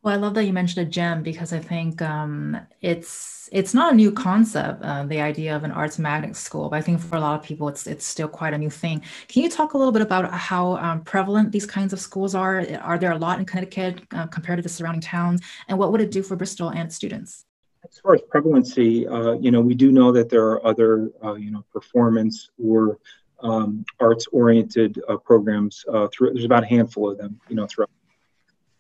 Well, 0.03 0.15
I 0.15 0.17
love 0.17 0.35
that 0.35 0.45
you 0.45 0.53
mentioned 0.53 0.87
a 0.87 0.91
gem 0.91 1.25
because 1.25 1.53
I 1.53 1.59
think 1.59 2.01
um, 2.01 2.57
it's 2.81 3.49
it's 3.51 3.75
not 3.75 3.93
a 3.93 3.97
new 3.97 4.13
concept, 4.13 4.83
uh, 4.83 5.05
the 5.05 5.21
idea 5.21 5.57
of 5.57 5.65
an 5.65 5.73
arts 5.73 5.99
magnet 5.99 6.37
school. 6.37 6.69
But 6.69 6.77
I 6.77 6.83
think 6.83 7.01
for 7.01 7.17
a 7.17 7.21
lot 7.21 7.39
of 7.41 7.45
people, 7.45 7.69
it's 7.69 7.87
it's 7.89 8.07
still 8.07 8.29
quite 8.29 8.55
a 8.55 8.59
new 8.59 8.71
thing. 8.71 9.03
Can 9.27 9.43
you 9.43 9.51
talk 9.51 9.75
a 9.75 9.79
little 9.79 9.93
bit 9.93 10.03
about 10.03 10.33
how 10.33 10.77
um, 10.77 11.03
prevalent 11.03 11.51
these 11.51 11.67
kinds 11.67 11.93
of 11.93 11.99
schools 11.99 12.37
are? 12.37 12.65
Are 12.81 12.97
there 12.97 13.11
a 13.11 13.19
lot 13.19 13.41
in 13.41 13.45
Connecticut 13.45 14.03
uh, 14.15 14.29
compared 14.29 14.59
to 14.59 14.63
the 14.63 14.69
surrounding 14.69 15.01
towns? 15.01 15.41
And 15.67 15.79
what 15.79 15.91
would 15.91 16.01
it 16.01 16.13
do 16.13 16.23
for 16.23 16.37
Bristol 16.37 16.69
and 16.69 16.93
students? 16.93 17.45
As 17.91 17.99
far 18.01 18.15
as 18.15 18.21
prevalency, 18.23 19.07
uh, 19.07 19.33
you 19.33 19.51
know, 19.51 19.61
we 19.61 19.75
do 19.75 19.91
know 19.91 20.13
that 20.13 20.29
there 20.29 20.47
are 20.47 20.67
other, 20.67 21.11
uh, 21.25 21.35
you 21.35 21.51
know, 21.51 21.65
performance 21.73 22.51
or 22.63 22.99
um, 23.41 23.85
arts-oriented 24.01 25.01
uh, 25.09 25.17
programs. 25.17 25.85
Uh, 25.91 26.09
through 26.09 26.33
there's 26.33 26.45
about 26.45 26.65
a 26.65 26.67
handful 26.67 27.11
of 27.11 27.19
them, 27.19 27.41
you 27.49 27.57
know, 27.57 27.67
throughout. 27.67 27.91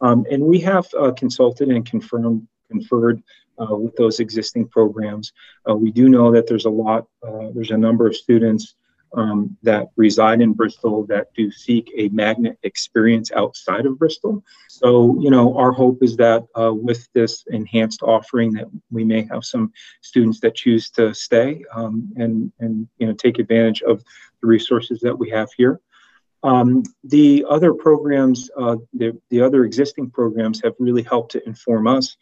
Um, 0.00 0.26
and 0.30 0.42
we 0.42 0.60
have 0.60 0.86
uh, 0.98 1.12
consulted 1.12 1.68
and 1.68 1.84
confirmed 1.84 2.46
conferred 2.70 3.22
uh, 3.58 3.74
with 3.74 3.96
those 3.96 4.20
existing 4.20 4.68
programs. 4.68 5.32
we 5.66 5.90
do 5.90 6.08
know 6.08 6.30
that 6.30 6.46
there's 6.46 6.66
a 6.66 6.70
lot, 6.70 7.06
there's 7.54 7.70
a 7.70 7.76
number 7.76 8.06
of 8.06 8.14
students 8.14 8.74
um, 9.14 9.56
that 9.62 9.88
reside 9.96 10.40
in 10.40 10.52
Bristol 10.52 11.04
that 11.06 11.32
do 11.34 11.50
seek 11.50 11.90
a 11.96 12.08
magnet 12.08 12.58
experience 12.62 13.30
outside 13.32 13.86
of 13.86 13.98
Bristol. 13.98 14.42
So, 14.68 15.18
you 15.20 15.30
know, 15.30 15.56
our 15.56 15.72
hope 15.72 16.02
is 16.02 16.16
that 16.16 16.44
uh, 16.54 16.72
with 16.74 17.08
this 17.14 17.44
enhanced 17.48 18.02
offering, 18.02 18.52
that 18.54 18.66
we 18.90 19.04
may 19.04 19.26
have 19.30 19.44
some 19.44 19.72
students 20.00 20.40
that 20.40 20.54
choose 20.54 20.90
to 20.90 21.14
stay 21.14 21.64
um, 21.74 22.10
and 22.16 22.52
and 22.60 22.88
you 22.98 23.06
know 23.06 23.14
take 23.14 23.38
advantage 23.38 23.82
of 23.82 24.02
the 24.40 24.46
resources 24.46 25.00
that 25.00 25.18
we 25.18 25.30
have 25.30 25.50
here. 25.56 25.80
Um, 26.42 26.84
the 27.02 27.44
other 27.48 27.74
programs, 27.74 28.48
uh, 28.56 28.76
the, 28.94 29.18
the 29.30 29.40
other 29.40 29.64
existing 29.64 30.10
programs 30.10 30.60
have 30.62 30.74
really 30.78 31.02
helped 31.02 31.32
to 31.32 31.46
inform 31.48 31.88
us 31.88 32.16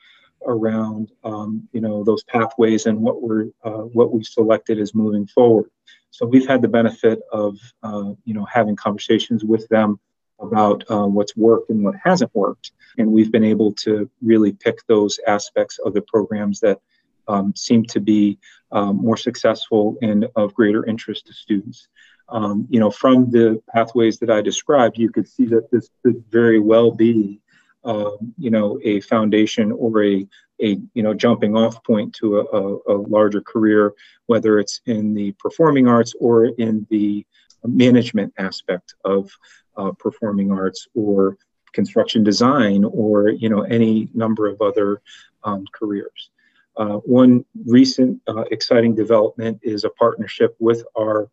around, 0.46 1.12
um, 1.24 1.68
you 1.72 1.80
know, 1.80 2.02
those 2.04 2.24
pathways 2.24 2.86
and 2.86 2.98
what 3.00 3.20
we're, 3.20 3.48
uh, 3.64 3.82
what 3.82 4.12
we 4.12 4.22
selected 4.24 4.78
as 4.78 4.94
moving 4.94 5.26
forward. 5.26 5.70
So 6.16 6.24
we've 6.24 6.48
had 6.48 6.62
the 6.62 6.68
benefit 6.68 7.20
of, 7.30 7.58
uh, 7.82 8.12
you 8.24 8.32
know, 8.32 8.46
having 8.46 8.74
conversations 8.74 9.44
with 9.44 9.68
them 9.68 10.00
about 10.40 10.82
uh, 10.90 11.06
what's 11.06 11.36
worked 11.36 11.68
and 11.68 11.84
what 11.84 11.94
hasn't 12.02 12.34
worked. 12.34 12.72
And 12.96 13.12
we've 13.12 13.30
been 13.30 13.44
able 13.44 13.72
to 13.84 14.08
really 14.22 14.52
pick 14.52 14.78
those 14.86 15.20
aspects 15.26 15.78
of 15.84 15.92
the 15.92 16.00
programs 16.00 16.58
that 16.60 16.80
um, 17.28 17.54
seem 17.54 17.84
to 17.84 18.00
be 18.00 18.38
um, 18.72 18.96
more 18.96 19.18
successful 19.18 19.98
and 20.00 20.26
of 20.36 20.54
greater 20.54 20.86
interest 20.86 21.26
to 21.26 21.34
students. 21.34 21.88
Um, 22.30 22.66
you 22.70 22.80
know, 22.80 22.90
from 22.90 23.30
the 23.30 23.62
pathways 23.74 24.18
that 24.20 24.30
I 24.30 24.40
described, 24.40 24.96
you 24.96 25.10
could 25.10 25.28
see 25.28 25.44
that 25.44 25.70
this 25.70 25.90
could 26.02 26.24
very 26.30 26.60
well 26.60 26.92
be, 26.92 27.42
um, 27.86 28.34
you 28.36 28.50
know, 28.50 28.78
a 28.84 29.00
foundation 29.00 29.72
or 29.72 30.04
a 30.04 30.26
a 30.60 30.78
you 30.94 31.02
know 31.02 31.14
jumping 31.14 31.56
off 31.56 31.82
point 31.84 32.14
to 32.14 32.40
a, 32.40 32.92
a, 32.92 32.96
larger 32.96 33.40
career, 33.40 33.94
whether 34.26 34.58
it's 34.58 34.80
in 34.86 35.14
the 35.14 35.32
performing 35.32 35.86
arts 35.86 36.14
or 36.18 36.46
in 36.46 36.86
the 36.90 37.24
management 37.64 38.32
aspect 38.38 38.94
of 39.04 39.30
uh, 39.76 39.92
performing 39.92 40.50
arts 40.50 40.88
or 40.94 41.36
construction 41.72 42.24
design 42.24 42.84
or 42.84 43.28
you 43.28 43.48
know 43.48 43.62
any 43.62 44.08
number 44.14 44.46
of 44.46 44.60
other 44.60 45.00
um, 45.44 45.64
careers. 45.72 46.30
Uh, 46.76 46.96
one 46.96 47.44
recent 47.66 48.20
uh, 48.26 48.44
exciting 48.50 48.94
development 48.94 49.58
is 49.62 49.84
a 49.84 49.90
partnership 49.90 50.56
with 50.58 50.84
our 50.98 51.30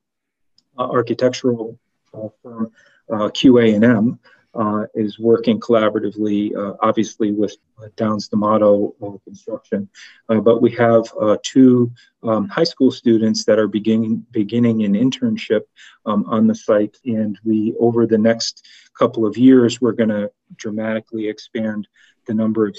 uh, 0.77 0.89
architectural 0.89 1.77
uh, 2.13 2.27
firm 2.41 2.71
uh, 3.11 3.27
QA&M, 3.29 4.19
uh, 4.55 4.85
is 4.93 5.19
working 5.19 5.59
collaboratively, 5.59 6.55
uh, 6.55 6.75
obviously 6.81 7.31
with 7.31 7.55
uh, 7.81 7.87
Downs 7.95 8.27
D'Amato 8.27 8.95
Construction. 9.23 9.89
Uh, 10.29 10.39
but 10.39 10.61
we 10.61 10.71
have 10.71 11.11
uh, 11.19 11.37
two 11.43 11.91
um, 12.23 12.47
high 12.47 12.63
school 12.63 12.91
students 12.91 13.45
that 13.45 13.59
are 13.59 13.67
beginning 13.67 14.25
beginning 14.31 14.83
an 14.83 14.93
internship 14.93 15.61
um, 16.05 16.25
on 16.27 16.47
the 16.47 16.55
site, 16.55 16.97
and 17.05 17.39
we 17.43 17.73
over 17.79 18.05
the 18.05 18.17
next 18.17 18.67
couple 18.97 19.25
of 19.25 19.37
years 19.37 19.81
we're 19.81 19.91
going 19.91 20.09
to 20.09 20.31
dramatically 20.55 21.27
expand 21.27 21.87
the 22.27 22.33
number 22.33 22.67
of 22.67 22.77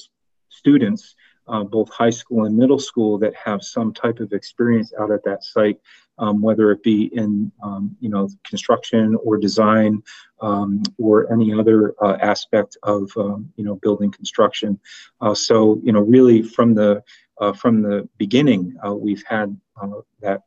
students 0.49 1.16
uh, 1.47 1.64
both 1.64 1.90
high 1.90 2.11
school 2.11 2.45
and 2.45 2.57
middle 2.57 2.78
school 2.78 3.19
that 3.19 3.35
have 3.35 3.62
some 3.62 3.93
type 3.93 4.21
of 4.21 4.33
experience 4.33 4.93
out 4.99 5.11
at 5.11 5.25
that 5.25 5.45
site, 5.45 5.78
um, 6.18 6.40
whether 6.40 6.71
it 6.71 6.83
be 6.83 7.11
in 7.14 7.50
um, 7.62 7.97
you 8.00 8.09
know 8.09 8.28
construction 8.44 9.16
or 9.25 9.37
design 9.37 10.02
um, 10.40 10.83
or 10.99 11.33
any 11.33 11.52
other 11.52 11.94
uh, 12.02 12.16
aspect 12.21 12.76
of 12.83 13.11
um, 13.16 13.52
you 13.56 13.64
know 13.64 13.76
building 13.76 14.11
construction. 14.11 14.78
Uh, 15.21 15.35
so 15.35 15.80
you 15.83 15.92
know 15.92 16.00
really 16.00 16.42
from 16.42 16.75
the 16.75 17.02
uh, 17.40 17.52
from 17.52 17.83
the 17.83 18.09
beginning, 18.16 18.76
uh, 18.87 18.94
we've 18.94 19.25
had 19.26 19.59
uh, 19.83 20.00
that 20.21 20.42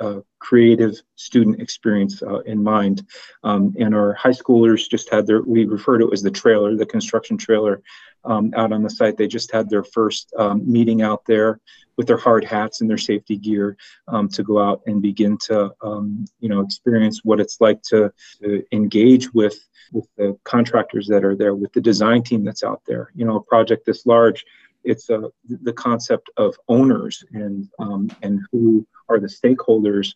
uh, 0.00 0.20
creative 0.38 0.94
student 1.16 1.60
experience 1.60 2.22
uh, 2.22 2.40
in 2.40 2.62
mind. 2.62 3.06
Um, 3.44 3.74
and 3.78 3.94
our 3.94 4.14
high 4.14 4.30
schoolers 4.30 4.88
just 4.88 5.10
had 5.10 5.26
their, 5.26 5.42
we 5.42 5.64
refer 5.64 5.98
to 5.98 6.08
it 6.08 6.12
as 6.12 6.22
the 6.22 6.30
trailer, 6.30 6.76
the 6.76 6.86
construction 6.86 7.36
trailer 7.36 7.82
um, 8.24 8.52
out 8.56 8.72
on 8.72 8.82
the 8.82 8.90
site. 8.90 9.16
They 9.16 9.28
just 9.28 9.52
had 9.52 9.68
their 9.68 9.84
first 9.84 10.32
um, 10.38 10.70
meeting 10.70 11.02
out 11.02 11.24
there 11.26 11.60
with 11.96 12.06
their 12.06 12.18
hard 12.18 12.44
hats 12.44 12.80
and 12.80 12.90
their 12.90 12.98
safety 12.98 13.36
gear 13.36 13.76
um, 14.08 14.28
to 14.28 14.42
go 14.42 14.60
out 14.60 14.82
and 14.86 15.00
begin 15.00 15.38
to, 15.46 15.72
um, 15.82 16.26
you 16.40 16.48
know, 16.48 16.60
experience 16.60 17.20
what 17.24 17.40
it's 17.40 17.60
like 17.60 17.80
to, 17.82 18.12
to 18.42 18.64
engage 18.72 19.32
with 19.32 19.58
with 19.92 20.08
the 20.16 20.36
contractors 20.44 21.06
that 21.06 21.24
are 21.24 21.36
there, 21.36 21.54
with 21.54 21.72
the 21.72 21.80
design 21.80 22.22
team 22.22 22.44
that's 22.44 22.64
out 22.64 22.82
there. 22.86 23.10
You 23.14 23.24
know, 23.24 23.36
a 23.36 23.42
project 23.42 23.86
this 23.86 24.06
large, 24.06 24.44
it's 24.86 25.10
uh, 25.10 25.28
the 25.44 25.72
concept 25.72 26.30
of 26.36 26.56
owners 26.68 27.24
and 27.32 27.68
um, 27.78 28.10
and 28.22 28.40
who 28.50 28.86
are 29.08 29.20
the 29.20 29.26
stakeholders 29.26 30.14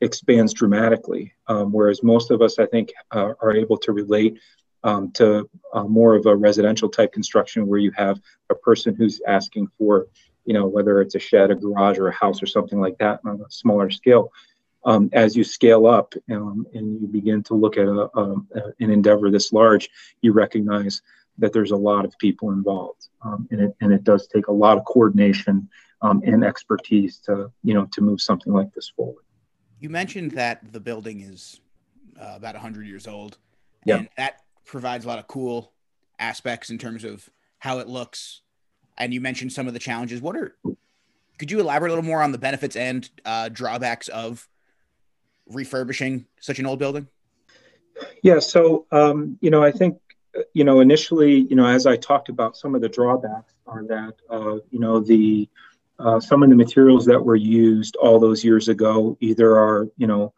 expands 0.00 0.52
dramatically. 0.52 1.32
Um, 1.46 1.72
whereas 1.72 2.02
most 2.02 2.30
of 2.30 2.42
us, 2.42 2.58
I 2.58 2.66
think, 2.66 2.92
uh, 3.12 3.32
are 3.40 3.54
able 3.54 3.78
to 3.78 3.92
relate 3.92 4.38
um, 4.84 5.10
to 5.12 5.48
uh, 5.72 5.84
more 5.84 6.14
of 6.14 6.26
a 6.26 6.36
residential 6.36 6.88
type 6.88 7.12
construction 7.12 7.66
where 7.66 7.78
you 7.78 7.92
have 7.96 8.20
a 8.50 8.54
person 8.54 8.94
who's 8.94 9.20
asking 9.26 9.68
for, 9.78 10.06
you 10.44 10.54
know, 10.54 10.66
whether 10.66 11.00
it's 11.00 11.14
a 11.14 11.18
shed, 11.18 11.50
a 11.50 11.54
garage, 11.54 11.98
or 11.98 12.08
a 12.08 12.14
house 12.14 12.42
or 12.42 12.46
something 12.46 12.80
like 12.80 12.98
that 12.98 13.20
on 13.24 13.40
a 13.40 13.50
smaller 13.50 13.90
scale. 13.90 14.30
Um, 14.84 15.10
as 15.12 15.36
you 15.36 15.42
scale 15.42 15.86
up 15.86 16.14
um, 16.30 16.64
and 16.72 17.00
you 17.00 17.08
begin 17.08 17.42
to 17.44 17.54
look 17.54 17.76
at 17.76 17.88
a, 17.88 18.08
a, 18.14 18.34
an 18.78 18.90
endeavor 18.90 19.30
this 19.30 19.52
large, 19.52 19.88
you 20.22 20.32
recognize 20.32 21.02
that 21.38 21.52
there's 21.52 21.70
a 21.70 21.76
lot 21.76 22.04
of 22.04 22.16
people 22.18 22.50
involved, 22.52 23.08
um, 23.22 23.46
and 23.50 23.60
it 23.60 23.76
and 23.80 23.92
it 23.92 24.04
does 24.04 24.26
take 24.26 24.48
a 24.48 24.52
lot 24.52 24.78
of 24.78 24.84
coordination 24.84 25.68
um, 26.02 26.22
and 26.24 26.44
expertise 26.44 27.18
to 27.18 27.50
you 27.62 27.74
know 27.74 27.86
to 27.92 28.00
move 28.00 28.20
something 28.20 28.52
like 28.52 28.72
this 28.74 28.92
forward. 28.96 29.24
You 29.80 29.90
mentioned 29.90 30.32
that 30.32 30.72
the 30.72 30.80
building 30.80 31.20
is 31.20 31.60
uh, 32.20 32.34
about 32.36 32.54
100 32.54 32.86
years 32.86 33.06
old, 33.06 33.38
yeah. 33.84 33.98
and 33.98 34.08
that 34.16 34.42
provides 34.64 35.04
a 35.04 35.08
lot 35.08 35.18
of 35.18 35.26
cool 35.26 35.72
aspects 36.18 36.70
in 36.70 36.78
terms 36.78 37.04
of 37.04 37.28
how 37.58 37.78
it 37.78 37.88
looks. 37.88 38.42
And 38.98 39.12
you 39.12 39.20
mentioned 39.20 39.52
some 39.52 39.66
of 39.66 39.74
the 39.74 39.78
challenges. 39.78 40.22
What 40.22 40.36
are 40.36 40.56
could 41.38 41.50
you 41.50 41.60
elaborate 41.60 41.90
a 41.90 41.94
little 41.94 42.08
more 42.08 42.22
on 42.22 42.32
the 42.32 42.38
benefits 42.38 42.76
and 42.76 43.08
uh, 43.24 43.48
drawbacks 43.50 44.08
of 44.08 44.48
refurbishing 45.48 46.26
such 46.40 46.58
an 46.58 46.66
old 46.66 46.78
building? 46.78 47.08
Yeah, 48.22 48.38
so 48.38 48.86
um, 48.92 49.38
you 49.40 49.50
know, 49.50 49.62
I 49.62 49.70
think 49.70 49.98
you 50.52 50.64
know 50.64 50.80
initially, 50.80 51.40
you 51.40 51.56
know, 51.56 51.66
as 51.66 51.86
I 51.86 51.96
talked 51.96 52.28
about, 52.28 52.56
some 52.56 52.74
of 52.74 52.80
the 52.80 52.88
drawbacks 52.88 53.54
are 53.66 53.84
that 53.84 54.14
uh, 54.30 54.56
you 54.70 54.78
know 54.78 55.00
the 55.00 55.48
uh, 55.98 56.20
some 56.20 56.42
of 56.42 56.50
the 56.50 56.56
materials 56.56 57.06
that 57.06 57.24
were 57.24 57.36
used 57.36 57.96
all 57.96 58.18
those 58.18 58.44
years 58.44 58.68
ago 58.68 59.16
either 59.20 59.56
are 59.56 59.88
you 59.96 60.06
know 60.06 60.32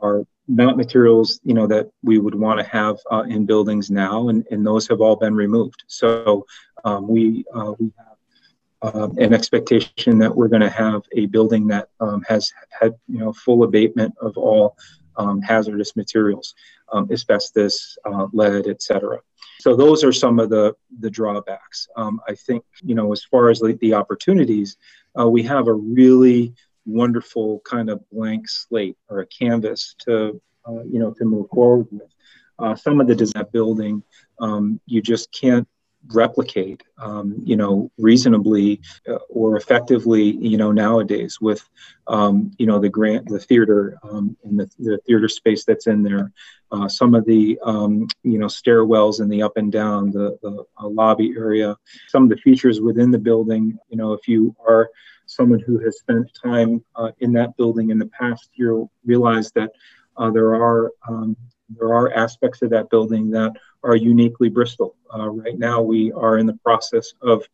are 0.00 0.24
not 0.46 0.76
materials 0.76 1.40
you 1.44 1.54
know 1.54 1.66
that 1.66 1.90
we 2.02 2.18
would 2.18 2.34
want 2.34 2.58
to 2.58 2.64
have 2.64 2.96
uh, 3.10 3.24
in 3.28 3.44
buildings 3.44 3.90
now 3.90 4.28
and, 4.28 4.46
and 4.50 4.66
those 4.66 4.86
have 4.88 5.00
all 5.00 5.16
been 5.16 5.34
removed 5.34 5.84
so 5.86 6.46
um, 6.84 7.06
we 7.06 7.44
uh, 7.54 7.74
we 7.78 7.92
have 7.98 8.94
uh, 8.94 9.08
an 9.18 9.34
expectation 9.34 10.18
that 10.18 10.34
we're 10.34 10.48
going 10.48 10.62
to 10.62 10.70
have 10.70 11.02
a 11.12 11.26
building 11.26 11.66
that 11.66 11.88
um, 12.00 12.24
has 12.28 12.52
had 12.70 12.94
you 13.08 13.18
know 13.18 13.32
full 13.32 13.64
abatement 13.64 14.14
of 14.20 14.36
all 14.38 14.76
um, 15.18 15.42
hazardous 15.42 15.96
materials, 15.96 16.54
um, 16.92 17.08
asbestos, 17.10 17.98
uh, 18.04 18.28
lead, 18.32 18.66
etc. 18.66 19.20
So 19.60 19.74
those 19.74 20.04
are 20.04 20.12
some 20.12 20.38
of 20.38 20.50
the 20.50 20.74
the 21.00 21.10
drawbacks. 21.10 21.88
Um, 21.96 22.20
I 22.28 22.34
think 22.34 22.64
you 22.82 22.94
know 22.94 23.12
as 23.12 23.24
far 23.24 23.50
as 23.50 23.60
the 23.60 23.94
opportunities, 23.94 24.76
uh, 25.18 25.28
we 25.28 25.42
have 25.44 25.68
a 25.68 25.74
really 25.74 26.54
wonderful 26.86 27.60
kind 27.64 27.90
of 27.90 28.08
blank 28.10 28.48
slate 28.48 28.96
or 29.08 29.20
a 29.20 29.26
canvas 29.26 29.94
to 30.00 30.40
uh, 30.66 30.82
you 30.84 30.98
know 30.98 31.12
to 31.18 31.24
move 31.24 31.48
forward 31.50 31.86
with. 31.90 32.10
Uh, 32.58 32.74
some 32.74 33.00
of 33.00 33.06
the 33.06 33.14
design 33.14 33.46
building 33.52 34.02
um, 34.40 34.80
you 34.86 35.00
just 35.00 35.30
can't 35.32 35.68
replicate, 36.12 36.82
um, 36.98 37.34
you 37.44 37.56
know, 37.56 37.90
reasonably 37.98 38.80
uh, 39.08 39.18
or 39.28 39.56
effectively, 39.56 40.22
you 40.22 40.56
know, 40.56 40.72
nowadays 40.72 41.38
with, 41.40 41.68
um, 42.06 42.50
you 42.58 42.66
know, 42.66 42.78
the 42.78 42.88
grant, 42.88 43.26
the 43.28 43.38
theater, 43.38 43.98
um, 44.02 44.36
and 44.44 44.58
the, 44.58 44.70
the 44.78 44.98
theater 45.06 45.28
space 45.28 45.64
that's 45.64 45.86
in 45.86 46.02
there, 46.02 46.32
uh, 46.72 46.88
some 46.88 47.14
of 47.14 47.24
the, 47.26 47.58
um, 47.62 48.06
you 48.22 48.38
know, 48.38 48.46
stairwells 48.46 49.20
and 49.20 49.30
the 49.30 49.42
up 49.42 49.56
and 49.56 49.72
down, 49.72 50.10
the, 50.10 50.38
the 50.42 50.64
uh, 50.78 50.88
lobby 50.88 51.34
area, 51.36 51.76
some 52.08 52.22
of 52.22 52.28
the 52.28 52.36
features 52.36 52.80
within 52.80 53.10
the 53.10 53.18
building, 53.18 53.78
you 53.88 53.96
know, 53.96 54.12
if 54.12 54.26
you 54.28 54.54
are 54.66 54.88
someone 55.26 55.60
who 55.60 55.78
has 55.78 55.98
spent 55.98 56.30
time 56.42 56.82
uh, 56.96 57.10
in 57.20 57.32
that 57.32 57.56
building 57.56 57.90
in 57.90 57.98
the 57.98 58.06
past, 58.06 58.50
you'll 58.54 58.90
realize 59.04 59.52
that 59.52 59.70
uh, 60.16 60.30
there 60.30 60.54
are 60.54 60.90
um, 61.08 61.36
there 61.68 61.94
are 61.94 62.12
aspects 62.12 62.62
of 62.62 62.70
that 62.70 62.90
building 62.90 63.30
that 63.30 63.52
are 63.82 63.96
uniquely 63.96 64.48
Bristol. 64.48 64.96
Uh, 65.14 65.28
right 65.28 65.58
now, 65.58 65.80
we 65.82 66.12
are 66.12 66.38
in 66.38 66.46
the 66.46 66.58
process 66.64 67.12
of, 67.22 67.46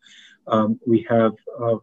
um, 0.47 0.79
we 0.87 1.07
have 1.09 1.35
uh, 1.61 1.77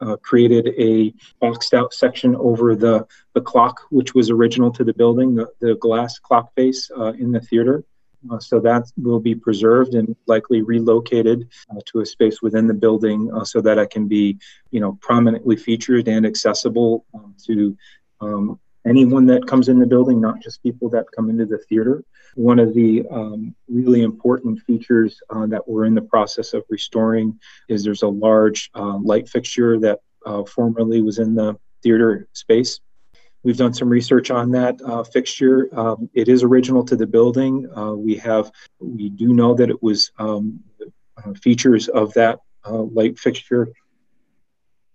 uh, 0.00 0.16
created 0.16 0.68
a 0.78 1.14
boxed 1.40 1.74
out 1.74 1.92
section 1.92 2.36
over 2.36 2.74
the, 2.74 3.06
the 3.34 3.40
clock, 3.40 3.80
which 3.90 4.14
was 4.14 4.30
original 4.30 4.70
to 4.72 4.84
the 4.84 4.94
building, 4.94 5.34
the, 5.34 5.48
the 5.60 5.74
glass 5.76 6.18
clock 6.18 6.52
face 6.54 6.90
uh, 6.96 7.12
in 7.12 7.32
the 7.32 7.40
theater. 7.40 7.84
Uh, 8.30 8.38
so 8.38 8.58
that 8.58 8.84
will 8.96 9.20
be 9.20 9.34
preserved 9.34 9.94
and 9.94 10.16
likely 10.26 10.62
relocated 10.62 11.46
uh, 11.70 11.80
to 11.84 12.00
a 12.00 12.06
space 12.06 12.40
within 12.40 12.66
the 12.66 12.72
building 12.72 13.30
so 13.44 13.60
that 13.60 13.76
it 13.76 13.90
can 13.90 14.08
be, 14.08 14.38
you 14.70 14.80
know, 14.80 14.98
prominently 15.02 15.56
featured 15.56 16.08
and 16.08 16.24
accessible 16.24 17.04
um, 17.12 17.34
to 17.46 17.76
um, 18.22 18.58
anyone 18.86 19.26
that 19.26 19.46
comes 19.46 19.68
in 19.68 19.78
the 19.78 19.86
building, 19.86 20.20
not 20.20 20.40
just 20.40 20.62
people 20.62 20.88
that 20.90 21.06
come 21.14 21.30
into 21.30 21.46
the 21.46 21.58
theater. 21.58 22.04
One 22.34 22.58
of 22.58 22.74
the 22.74 23.04
um, 23.10 23.54
really 23.68 24.02
important 24.02 24.60
features 24.60 25.20
uh, 25.30 25.46
that 25.46 25.66
we're 25.66 25.86
in 25.86 25.94
the 25.94 26.02
process 26.02 26.52
of 26.52 26.64
restoring 26.68 27.38
is 27.68 27.82
there's 27.82 28.02
a 28.02 28.08
large 28.08 28.70
uh, 28.74 28.98
light 28.98 29.28
fixture 29.28 29.78
that 29.80 30.00
uh, 30.26 30.44
formerly 30.44 31.00
was 31.00 31.18
in 31.18 31.34
the 31.34 31.56
theater 31.82 32.28
space. 32.32 32.80
We've 33.42 33.56
done 33.56 33.74
some 33.74 33.88
research 33.88 34.30
on 34.30 34.50
that 34.52 34.80
uh, 34.82 35.04
fixture. 35.04 35.68
Um, 35.78 36.08
it 36.14 36.28
is 36.28 36.42
original 36.42 36.84
to 36.86 36.96
the 36.96 37.06
building. 37.06 37.68
Uh, 37.76 37.92
we 37.92 38.16
have, 38.16 38.50
we 38.80 39.10
do 39.10 39.34
know 39.34 39.54
that 39.54 39.68
it 39.68 39.82
was 39.82 40.10
um, 40.18 40.60
uh, 41.18 41.34
features 41.34 41.88
of 41.88 42.14
that 42.14 42.40
light 42.66 43.18
fixture 43.18 43.68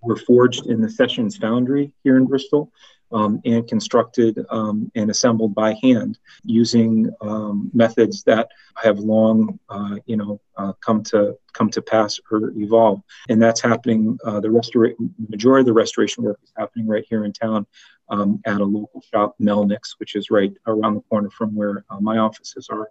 were 0.02 0.16
forged 0.16 0.66
in 0.66 0.82
the 0.82 0.90
Sessions 0.90 1.38
Foundry 1.38 1.92
here 2.04 2.18
in 2.18 2.26
Bristol 2.26 2.72
um, 3.12 3.42
and 3.46 3.68
constructed 3.68 4.46
um, 4.50 4.92
and 4.96 5.10
assembled 5.10 5.56
by 5.56 5.76
hand 5.82 6.18
using 6.44 7.10
um, 7.22 7.70
methods 7.74 8.24
that 8.24 8.50
have 8.76 9.00
long, 9.00 9.60
uh, 9.70 9.96
you 10.06 10.18
know, 10.18 10.40
uh, 10.58 10.74
come 10.74 11.04
to 11.04 11.38
come 11.54 11.70
to 11.70 11.82
pass 11.82 12.20
or 12.32 12.52
evolve. 12.58 13.02
And 13.30 13.42
that's 13.42 13.62
happening. 13.62 14.18
Uh, 14.24 14.40
the 14.40 14.52
restoration, 14.52 15.14
majority 15.28 15.62
of 15.62 15.68
the 15.68 15.74
restoration 15.74 16.24
work 16.24 16.40
is 16.44 16.54
happening 16.58 16.88
right 16.88 17.06
here 17.10 17.26
in 17.26 17.34
town 17.34 17.66
um, 18.10 18.42
at 18.46 18.62
a 18.62 18.66
local 18.66 19.02
shop, 19.02 19.36
Melnick's, 19.42 19.96
which 20.00 20.16
is 20.16 20.30
right 20.30 20.54
around 20.68 20.96
the 20.96 21.02
corner 21.02 21.30
from 21.30 21.56
where 21.56 21.84
uh, 21.90 22.00
my 22.00 22.18
offices 22.18 22.70
are. 22.70 22.90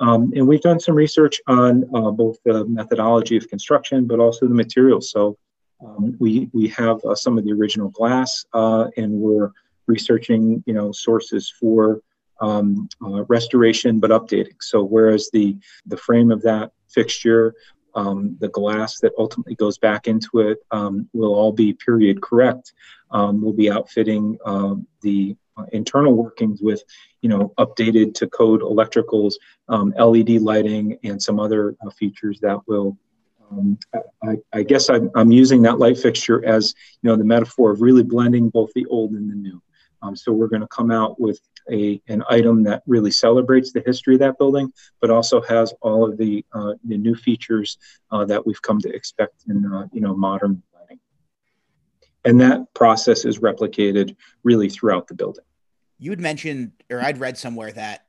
Um, 0.00 0.32
and 0.34 0.46
we've 0.46 0.60
done 0.60 0.80
some 0.80 0.96
research 0.96 1.40
on 1.46 1.84
uh, 1.94 2.10
both 2.10 2.38
the 2.44 2.64
methodology 2.64 3.36
of 3.36 3.48
construction, 3.48 4.06
but 4.06 4.18
also 4.18 4.48
the 4.48 4.54
materials. 4.54 5.10
So 5.10 5.38
um, 5.84 6.16
we 6.18 6.48
we 6.52 6.68
have 6.68 7.04
uh, 7.04 7.14
some 7.14 7.38
of 7.38 7.44
the 7.44 7.52
original 7.52 7.90
glass, 7.90 8.44
uh, 8.52 8.86
and 8.96 9.12
we're 9.12 9.50
researching 9.86 10.62
you 10.66 10.74
know 10.74 10.92
sources 10.92 11.52
for 11.60 12.00
um, 12.40 12.88
uh, 13.04 13.24
restoration, 13.24 14.00
but 14.00 14.10
updating. 14.10 14.56
So 14.60 14.82
whereas 14.82 15.30
the 15.32 15.56
the 15.86 15.96
frame 15.96 16.30
of 16.30 16.42
that 16.42 16.72
fixture, 16.88 17.54
um, 17.94 18.36
the 18.40 18.48
glass 18.48 19.00
that 19.00 19.12
ultimately 19.18 19.54
goes 19.54 19.78
back 19.78 20.06
into 20.06 20.40
it, 20.40 20.58
um, 20.70 21.08
will 21.12 21.34
all 21.34 21.52
be 21.52 21.72
period 21.72 22.20
correct. 22.22 22.72
Um, 23.10 23.40
we'll 23.40 23.52
be 23.52 23.70
outfitting 23.70 24.38
uh, 24.44 24.76
the 25.02 25.36
internal 25.72 26.14
workings 26.14 26.60
with 26.60 26.82
you 27.20 27.28
know 27.28 27.52
updated 27.58 28.14
to 28.14 28.26
code 28.28 28.62
electricals, 28.62 29.34
um, 29.68 29.94
LED 29.98 30.30
lighting, 30.40 30.98
and 31.04 31.22
some 31.22 31.38
other 31.38 31.76
uh, 31.84 31.90
features 31.90 32.40
that 32.40 32.58
will 32.66 32.96
um, 33.50 33.78
I, 34.22 34.36
I, 34.52 34.62
guess 34.62 34.88
I'm, 34.88 35.10
I'm, 35.14 35.32
using 35.32 35.62
that 35.62 35.78
light 35.78 35.98
fixture 35.98 36.44
as 36.44 36.74
you 37.02 37.10
know 37.10 37.16
the 37.16 37.24
metaphor 37.24 37.72
of 37.72 37.80
really 37.80 38.02
blending 38.02 38.48
both 38.48 38.72
the 38.74 38.86
old 38.86 39.12
and 39.12 39.30
the 39.30 39.34
new. 39.34 39.62
Um, 40.02 40.14
so 40.14 40.32
we're 40.32 40.48
going 40.48 40.60
to 40.60 40.68
come 40.68 40.90
out 40.90 41.18
with 41.18 41.40
a 41.70 42.00
an 42.08 42.22
item 42.28 42.62
that 42.64 42.82
really 42.86 43.10
celebrates 43.10 43.72
the 43.72 43.82
history 43.86 44.14
of 44.14 44.20
that 44.20 44.38
building, 44.38 44.72
but 45.00 45.10
also 45.10 45.40
has 45.42 45.72
all 45.80 46.08
of 46.08 46.18
the 46.18 46.44
uh, 46.52 46.74
the 46.84 46.98
new 46.98 47.14
features 47.14 47.78
uh, 48.10 48.24
that 48.26 48.46
we've 48.46 48.60
come 48.60 48.80
to 48.80 48.94
expect 48.94 49.44
in 49.48 49.64
uh, 49.72 49.86
you 49.92 50.00
know 50.00 50.14
modern 50.14 50.62
planning. 50.72 51.00
And 52.24 52.40
that 52.40 52.72
process 52.74 53.24
is 53.24 53.38
replicated 53.38 54.16
really 54.42 54.68
throughout 54.68 55.08
the 55.08 55.14
building. 55.14 55.44
You 55.98 56.10
had 56.10 56.20
mentioned, 56.20 56.72
or 56.90 57.00
I'd 57.00 57.18
read 57.18 57.38
somewhere 57.38 57.72
that 57.72 58.06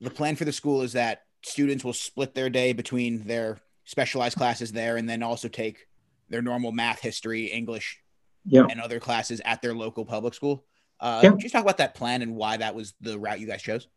the 0.00 0.10
plan 0.10 0.36
for 0.36 0.44
the 0.44 0.52
school 0.52 0.82
is 0.82 0.92
that 0.92 1.24
students 1.42 1.84
will 1.84 1.92
split 1.92 2.34
their 2.34 2.48
day 2.48 2.72
between 2.72 3.24
their 3.24 3.58
specialized 3.88 4.36
classes 4.36 4.70
there 4.70 4.98
and 4.98 5.08
then 5.08 5.22
also 5.22 5.48
take 5.48 5.88
their 6.28 6.42
normal 6.42 6.72
math, 6.72 7.00
history, 7.00 7.46
English, 7.46 7.98
yeah. 8.44 8.66
and 8.68 8.82
other 8.82 9.00
classes 9.00 9.40
at 9.46 9.62
their 9.62 9.74
local 9.74 10.04
public 10.04 10.34
school. 10.34 10.62
Uh, 11.00 11.20
yeah. 11.24 11.32
You 11.38 11.48
talk 11.48 11.62
about 11.62 11.78
that 11.78 11.94
plan 11.94 12.20
and 12.20 12.36
why 12.36 12.58
that 12.58 12.74
was 12.74 12.92
the 13.00 13.18
route 13.18 13.40
you 13.40 13.46
guys 13.46 13.62
chose? 13.62 13.88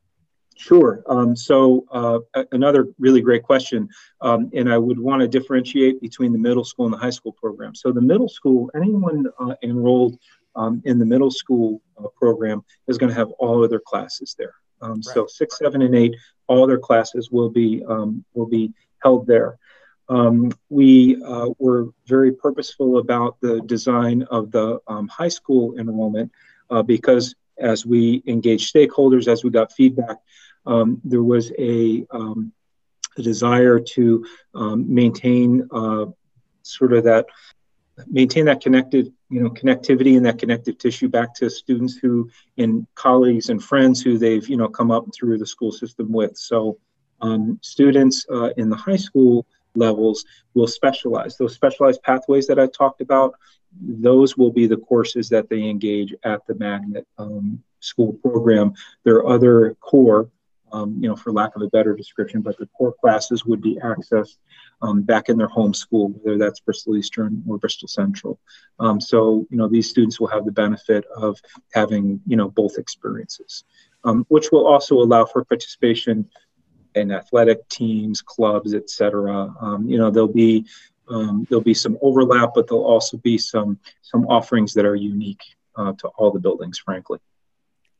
Sure. 0.56 1.04
Um, 1.08 1.36
so 1.36 1.86
uh, 1.92 2.20
another 2.54 2.88
really 3.00 3.20
great 3.20 3.44
question, 3.44 3.90
um, 4.22 4.50
and 4.54 4.72
I 4.72 4.78
would 4.78 4.98
want 5.00 5.22
to 5.22 5.28
differentiate 5.28 6.00
between 6.00 6.32
the 6.32 6.40
middle 6.40 6.64
school 6.64 6.86
and 6.86 6.94
the 6.94 6.98
high 6.98 7.10
school 7.10 7.34
program. 7.34 7.76
So 7.76 7.92
the 7.92 8.02
middle 8.02 8.30
school, 8.30 8.70
anyone 8.76 9.26
uh, 9.40 9.56
enrolled 9.62 10.18
um, 10.56 10.82
in 10.86 11.00
the 11.00 11.06
middle 11.06 11.32
school 11.32 11.82
uh, 11.98 12.08
program 12.16 12.64
is 12.88 12.98
going 12.98 13.10
to 13.10 13.16
have 13.16 13.32
all 13.40 13.62
of 13.62 13.70
their 13.70 13.82
classes 13.86 14.36
there. 14.38 14.54
Um, 14.82 14.94
right. 14.94 15.04
So 15.04 15.28
six, 15.28 15.58
seven, 15.58 15.82
and 15.82 15.96
eight, 15.96 16.16
all 16.48 16.66
their 16.66 16.80
classes 16.80 17.30
will 17.30 17.50
be 17.50 17.84
um, 17.88 18.24
will 18.34 18.48
be 18.48 18.74
held 19.04 19.28
there. 19.28 19.58
Um, 20.10 20.52
we 20.70 21.22
uh, 21.24 21.50
were 21.58 21.90
very 22.06 22.32
purposeful 22.32 22.98
about 22.98 23.40
the 23.42 23.62
design 23.62 24.24
of 24.24 24.52
the 24.52 24.80
um, 24.88 25.08
high 25.08 25.30
school 25.30 25.78
enrollment 25.78 26.32
uh, 26.70 26.82
because 26.82 27.36
as 27.58 27.86
we 27.86 28.24
engaged 28.26 28.74
stakeholders, 28.74 29.28
as 29.28 29.44
we 29.44 29.50
got 29.50 29.72
feedback, 29.72 30.18
um, 30.66 31.00
there 31.04 31.24
was 31.24 31.52
a, 31.58 32.06
um, 32.12 32.52
a 33.18 33.22
desire 33.22 33.80
to 33.80 34.26
um, 34.54 34.94
maintain 34.94 35.68
uh, 35.72 36.06
sort 36.64 36.94
of 36.94 37.04
that 37.06 37.26
maintain 38.08 38.46
that 38.46 38.62
connected 38.62 39.14
you 39.30 39.42
know 39.42 39.50
connectivity 39.50 40.18
and 40.18 40.26
that 40.26 40.40
connective 40.40 40.78
tissue 40.78 41.08
back 41.08 41.34
to 41.36 41.50
students 41.50 41.96
who 41.96 42.30
and 42.58 42.88
colleagues 42.96 43.50
and 43.50 43.64
friends 43.64 44.02
who 44.02 44.18
they've 44.18 44.48
you 44.48 44.58
know 44.58 44.68
come 44.68 44.92
up 44.92 45.06
through 45.14 45.38
the 45.38 45.46
school 45.46 45.72
system 45.72 46.12
with. 46.12 46.38
So 46.38 46.78
um, 47.22 47.60
students 47.62 48.26
uh, 48.32 48.50
in 48.58 48.70
the 48.70 48.76
high 48.76 48.98
school 48.98 49.46
levels 49.76 50.26
will 50.54 50.68
specialize. 50.68 51.38
Those 51.38 51.54
specialized 51.54 52.04
pathways 52.04 52.48
that 52.48 52.60
I 52.60 52.68
talked 52.68 53.02
about, 53.02 53.36
those 53.82 54.38
will 54.38 54.52
be 54.52 54.68
the 54.68 54.78
courses 54.78 55.30
that 55.30 55.50
they 55.50 55.64
engage 55.64 56.14
at 56.24 56.46
the 56.46 56.56
magnet 56.56 57.08
um, 57.18 57.64
school 57.80 58.14
program. 58.14 58.74
There 59.04 59.16
are 59.16 59.28
other 59.28 59.76
core, 59.80 60.30
um, 60.74 60.98
you 61.02 61.10
know, 61.10 61.16
for 61.16 61.32
lack 61.32 61.56
of 61.56 61.62
a 61.62 61.68
better 61.68 61.96
description, 61.96 62.42
but 62.42 62.58
the 62.58 62.68
core 62.78 62.94
classes 63.00 63.46
would 63.46 63.62
be 63.62 63.76
accessed 63.76 64.38
um, 64.82 65.02
back 65.04 65.30
in 65.30 65.38
their 65.38 65.48
home 65.48 65.74
school, 65.74 66.10
whether 66.10 66.38
that's 66.38 66.60
Bristol 66.60 66.98
Eastern 66.98 67.44
or 67.48 67.58
Bristol 67.58 67.88
Central. 67.88 68.40
Um, 68.80 69.00
so, 69.00 69.46
you 69.50 69.58
know, 69.58 69.68
these 69.68 69.90
students 69.90 70.20
will 70.20 70.28
have 70.28 70.46
the 70.46 70.52
benefit 70.52 71.06
of 71.16 71.40
having, 71.74 72.22
you 72.26 72.36
know, 72.36 72.50
both 72.50 72.78
experiences, 72.78 73.64
um, 74.04 74.26
which 74.30 74.52
will 74.52 74.66
also 74.66 74.96
allow 74.96 75.26
for 75.26 75.44
participation 75.46 76.30
and 76.96 77.12
athletic 77.12 77.68
teams, 77.70 78.22
clubs, 78.22 78.74
etc. 78.74 79.54
Um, 79.62 79.88
you 79.88 79.98
know, 79.98 80.12
there'll 80.12 80.28
be 80.28 80.66
um, 81.10 81.46
there'll 81.50 81.64
be 81.64 81.74
some 81.74 81.98
overlap, 82.02 82.52
but 82.56 82.68
there'll 82.68 82.86
also 82.86 83.18
be 83.18 83.38
some 83.38 83.80
some 84.02 84.26
offerings 84.28 84.74
that 84.74 84.86
are 84.86 84.96
unique 84.96 85.44
uh, 85.76 85.94
to 85.94 86.08
all 86.10 86.32
the 86.32 86.40
buildings, 86.40 86.80
frankly. 86.80 87.20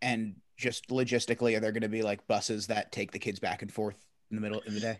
And 0.02 0.36
just 0.58 0.90
logistically, 0.90 1.58
are 1.58 1.60
there 1.60 1.72
going 1.72 1.82
to 1.82 1.90
be 1.90 2.04
like 2.04 2.26
buses 2.28 2.68
that 2.68 2.92
take 2.92 3.12
the 3.12 3.20
kids 3.20 3.40
back 3.40 3.62
and 3.62 3.72
forth 3.72 3.98
in 4.30 4.36
the 4.36 4.42
middle 4.42 4.62
of 4.66 4.74
the 4.74 4.80
day? 4.80 5.00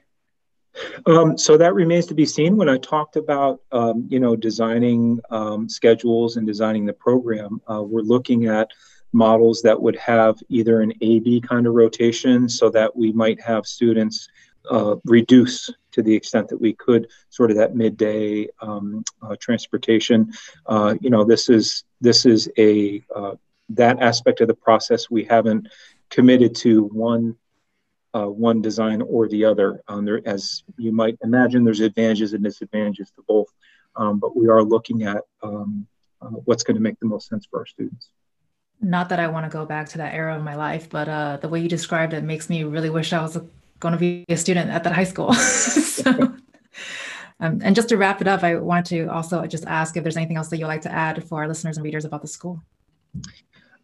Um, 1.06 1.38
so 1.38 1.58
that 1.58 1.74
remains 1.74 2.06
to 2.08 2.14
be 2.14 2.26
seen. 2.26 2.56
When 2.56 2.70
I 2.70 2.78
talked 2.78 3.18
about, 3.18 3.62
um, 3.72 4.08
you 4.10 4.20
know, 4.20 4.36
designing 4.36 5.20
um, 5.30 5.68
schedules 5.68 6.38
and 6.38 6.48
designing 6.48 6.86
the 6.86 6.94
program, 6.94 7.62
uh, 7.70 7.84
we're 7.84 8.02
looking 8.02 8.48
at 8.48 8.70
models 9.14 9.62
that 9.62 9.82
would 9.82 9.96
have 9.98 10.38
either 10.50 10.82
an 10.82 10.94
A-B 11.02 11.42
kind 11.42 11.68
of 11.68 11.74
rotation 11.74 12.48
so 12.48 12.70
that 12.70 12.96
we 12.96 13.12
might 13.12 13.42
have 13.42 13.66
students 13.66 14.28
uh, 14.70 14.96
reduce 15.06 15.70
to 15.92 16.02
the 16.02 16.14
extent 16.14 16.48
that 16.48 16.62
we 16.62 16.74
could 16.74 17.08
sort 17.30 17.52
of 17.52 17.58
that 17.58 17.76
midday 17.76 18.48
um, 18.62 19.04
uh, 19.22 19.36
transportation. 19.40 20.32
Uh, 20.66 20.96
you 21.02 21.10
know, 21.10 21.24
this 21.24 21.50
is 21.50 21.84
this 22.00 22.26
is 22.26 22.50
a 22.58 23.04
uh, 23.16 23.36
that 23.70 24.02
aspect 24.02 24.42
of 24.42 24.48
the 24.48 24.54
process 24.54 25.10
we 25.10 25.24
haven't 25.24 25.68
committed 26.10 26.56
to 26.56 26.84
one 26.86 27.36
uh, 28.14 28.28
one 28.28 28.62
design 28.62 29.02
or 29.02 29.28
the 29.28 29.46
other. 29.46 29.82
Um, 29.88 30.06
there, 30.06 30.22
as 30.26 30.64
you 30.78 30.92
might 30.92 31.18
imagine, 31.24 31.64
there's 31.64 31.80
advantages 31.80 32.34
and 32.34 32.44
disadvantages 32.44 33.12
to 33.12 33.24
both, 33.28 33.48
um, 33.96 34.20
but 34.20 34.36
we 34.36 34.50
are 34.50 34.64
looking 34.64 35.04
at 35.04 35.22
um, 35.42 35.88
uh, 36.22 36.28
what's 36.46 36.64
going 36.64 36.76
to 36.76 36.82
make 36.82 37.00
the 37.00 37.08
most 37.08 37.30
sense 37.30 37.48
for 37.50 37.60
our 37.60 37.66
students. 37.66 38.12
Not 38.82 39.10
that 39.10 39.20
I 39.20 39.28
want 39.28 39.46
to 39.46 39.50
go 39.50 39.66
back 39.66 39.90
to 39.90 40.00
that 40.00 40.14
era 40.14 40.36
of 40.36 40.44
my 40.44 40.56
life, 40.56 40.90
but 40.90 41.08
uh, 41.08 41.38
the 41.38 41.48
way 41.48 41.60
you 41.60 41.70
described 41.70 42.14
it 42.14 42.24
makes 42.24 42.50
me 42.50 42.64
really 42.64 42.90
wish 42.90 43.14
I 43.14 43.22
was 43.22 43.38
going 43.80 43.92
to 43.94 43.98
be 44.00 44.26
a 44.28 44.38
student 44.38 44.72
at 44.72 44.84
that 44.84 44.94
high 44.94 45.04
school. 45.04 45.32
um, 47.40 47.62
and 47.62 47.76
just 47.76 47.90
to 47.90 47.98
wrap 47.98 48.22
it 48.22 48.28
up, 48.28 48.44
I 48.44 48.56
wanted 48.56 48.86
to 48.90 49.08
also 49.12 49.46
just 49.46 49.66
ask 49.66 49.96
if 49.98 50.04
there's 50.04 50.18
anything 50.18 50.38
else 50.38 50.50
that 50.50 50.58
you'd 50.58 50.68
like 50.68 50.82
to 50.82 50.92
add 50.92 51.24
for 51.28 51.42
our 51.42 51.48
listeners 51.48 51.78
and 51.78 51.84
readers 51.84 52.06
about 52.06 52.22
the 52.22 52.28
school. 52.28 52.62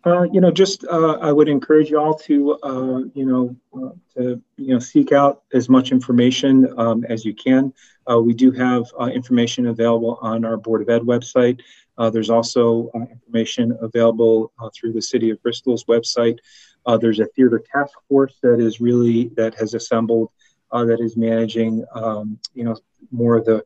Uh, 0.06 0.24
you 0.32 0.40
know, 0.40 0.52
just 0.52 0.86
uh, 0.86 1.18
I 1.20 1.32
would 1.32 1.50
encourage 1.50 1.90
you 1.90 2.00
all 2.00 2.16
to, 2.20 2.58
uh, 2.64 3.00
you 3.14 3.26
know, 3.26 3.56
uh, 3.76 3.90
to 4.16 4.42
you 4.56 4.74
know 4.74 4.80
seek 4.80 5.12
out 5.12 5.44
as 5.54 5.68
much 5.68 5.92
information 5.92 6.74
um, 6.80 7.04
as 7.06 7.26
you 7.26 7.34
can. 7.34 7.74
Uh, 8.10 8.20
we 8.20 8.34
do 8.34 8.52
have 8.52 8.86
uh, 9.00 9.06
information 9.06 9.68
available 9.68 10.18
on 10.22 10.46
our 10.46 10.56
Board 10.56 10.82
of 10.82 10.90
Ed 10.90 11.02
website. 11.02 11.60
Uh, 11.98 12.10
there's 12.10 12.30
also 12.30 12.90
uh, 12.94 13.00
information 13.12 13.78
available 13.82 14.52
uh, 14.60 14.70
through 14.76 14.94
the 14.94 15.02
City 15.02 15.30
of 15.30 15.42
Bristol's 15.42 15.86
website. 15.86 16.38
there's 17.02 17.20
a 17.20 17.26
theater 17.36 17.62
task 17.74 17.94
force 18.08 18.36
that 18.42 18.60
is 18.60 18.80
really 18.80 19.30
that 19.36 19.54
has 19.56 19.74
assembled 19.74 20.30
that 20.72 21.00
is 21.00 21.18
managing, 21.18 21.84
um, 21.96 22.38
you 22.54 22.64
know, 22.64 22.76
more 23.12 23.38
of 23.38 23.46
the 23.46 23.64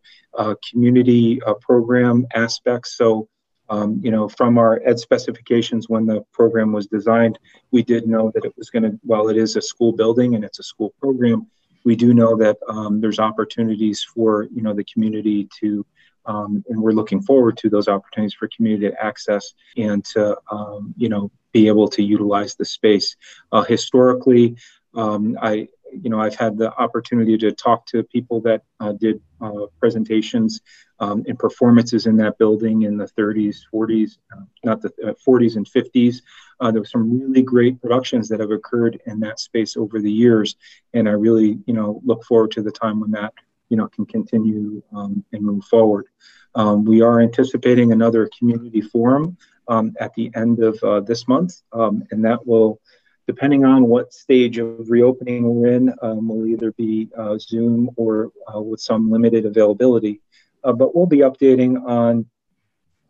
community 0.70 1.40
program 1.62 2.26
aspects. 2.34 2.98
So. 2.98 3.28
Um, 3.70 4.02
you 4.04 4.12
know, 4.12 4.28
from 4.28 4.58
our 4.58 4.82
ed 4.86 5.00
specifications 5.00 5.88
when 5.88 6.06
the 6.06 6.26
program 6.34 6.74
was 6.74 6.88
designed, 6.88 7.40
we 7.72 7.82
did 7.84 8.06
know 8.06 8.30
that 8.36 8.44
it 8.44 8.54
was 8.58 8.70
going 8.70 8.84
to, 8.84 9.00
while 9.02 9.30
it 9.30 9.38
is 9.38 9.56
a 9.56 9.62
school 9.62 9.94
building 9.94 10.36
and 10.36 10.44
it's 10.44 10.60
a 10.60 10.64
school 10.64 10.94
program, 11.00 11.48
we 11.86 11.96
do 11.96 12.14
know 12.14 12.36
that 12.36 12.58
um, 12.68 13.02
there's 13.02 13.20
opportunities 13.20 14.04
for, 14.04 14.48
you 14.54 14.62
know, 14.62 14.74
the 14.74 14.84
community 14.84 15.48
to, 15.62 15.86
um, 16.26 16.64
and 16.70 16.82
we're 16.82 16.92
looking 16.92 17.22
forward 17.22 17.58
to 17.58 17.70
those 17.70 17.88
opportunities 17.88 18.34
for 18.34 18.50
community 18.56 18.90
to 18.90 19.04
access 19.04 19.54
and 19.78 20.04
to, 20.06 20.38
um, 20.52 20.94
you 20.98 21.10
know, 21.10 21.32
be 21.52 21.68
able 21.68 21.88
to 21.90 22.04
utilize 22.04 22.56
the 22.56 22.66
space. 22.66 23.16
Uh, 23.52 23.64
historically, 23.64 24.56
um, 24.96 25.38
I, 25.42 25.68
you 25.92 26.10
know, 26.10 26.20
I've 26.20 26.36
had 26.36 26.58
the 26.58 26.74
opportunity 26.76 27.38
to 27.40 27.52
talk 27.52 27.86
to 27.88 28.04
people 28.04 28.40
that 28.42 28.64
uh, 28.80 28.94
did 28.94 29.22
uh, 29.42 29.66
presentations 29.80 30.62
um, 31.00 31.24
and 31.28 31.38
performances 31.38 32.06
in 32.06 32.16
that 32.18 32.38
building 32.38 32.84
in 32.84 32.98
the 32.98 33.08
30s, 33.18 33.58
40s, 33.74 34.18
uh, 34.36 34.44
not 34.64 34.82
the 34.82 34.90
40s 35.28 35.56
uh, 35.56 35.58
and 35.58 35.66
50s. 35.66 36.22
Uh, 36.60 36.72
there 36.72 36.82
were 36.82 36.86
some 36.86 37.20
really 37.20 37.42
great 37.42 37.82
productions 37.82 38.30
that 38.30 38.40
have 38.40 38.52
occurred 38.52 39.02
in 39.08 39.20
that 39.20 39.40
space 39.40 39.76
over 39.76 40.00
the 40.00 40.12
years, 40.12 40.56
and 40.94 41.10
I 41.10 41.14
really, 41.14 41.60
you 41.66 41.74
know, 41.74 42.02
look 42.06 42.24
forward 42.24 42.52
to 42.52 42.62
the 42.62 42.72
time 42.72 43.00
when 43.00 43.12
that, 43.12 43.34
you 43.72 43.78
know, 43.78 43.88
can 43.88 44.06
continue 44.06 44.84
um, 44.94 45.24
and 45.32 45.42
move 45.42 45.64
forward. 45.64 46.08
Um, 46.56 46.84
we 46.84 47.02
are 47.02 47.22
anticipating 47.22 47.94
another 47.94 48.30
community 48.38 48.82
forum 48.82 49.38
um, 49.70 49.96
at 50.00 50.14
the 50.16 50.30
end 50.36 50.62
of 50.62 50.78
uh, 50.84 51.00
this 51.00 51.26
month, 51.28 51.62
um, 51.72 52.04
and 52.12 52.24
that 52.26 52.46
will 52.46 52.82
depending 53.28 53.64
on 53.64 53.88
what 53.88 54.12
stage 54.12 54.58
of 54.58 54.90
reopening 54.90 55.44
we're 55.44 55.72
in, 55.72 55.94
um, 56.02 56.28
will 56.28 56.46
either 56.46 56.74
be 56.74 57.08
uh, 57.18 57.38
Zoom 57.38 57.90
or 57.96 58.32
uh, 58.54 58.60
with 58.60 58.82
some 58.82 59.10
limited 59.10 59.46
availability. 59.46 60.20
Uh, 60.66 60.74
but 60.74 60.94
we'll 60.94 61.06
be 61.06 61.20
updating 61.20 61.82
on 61.86 62.26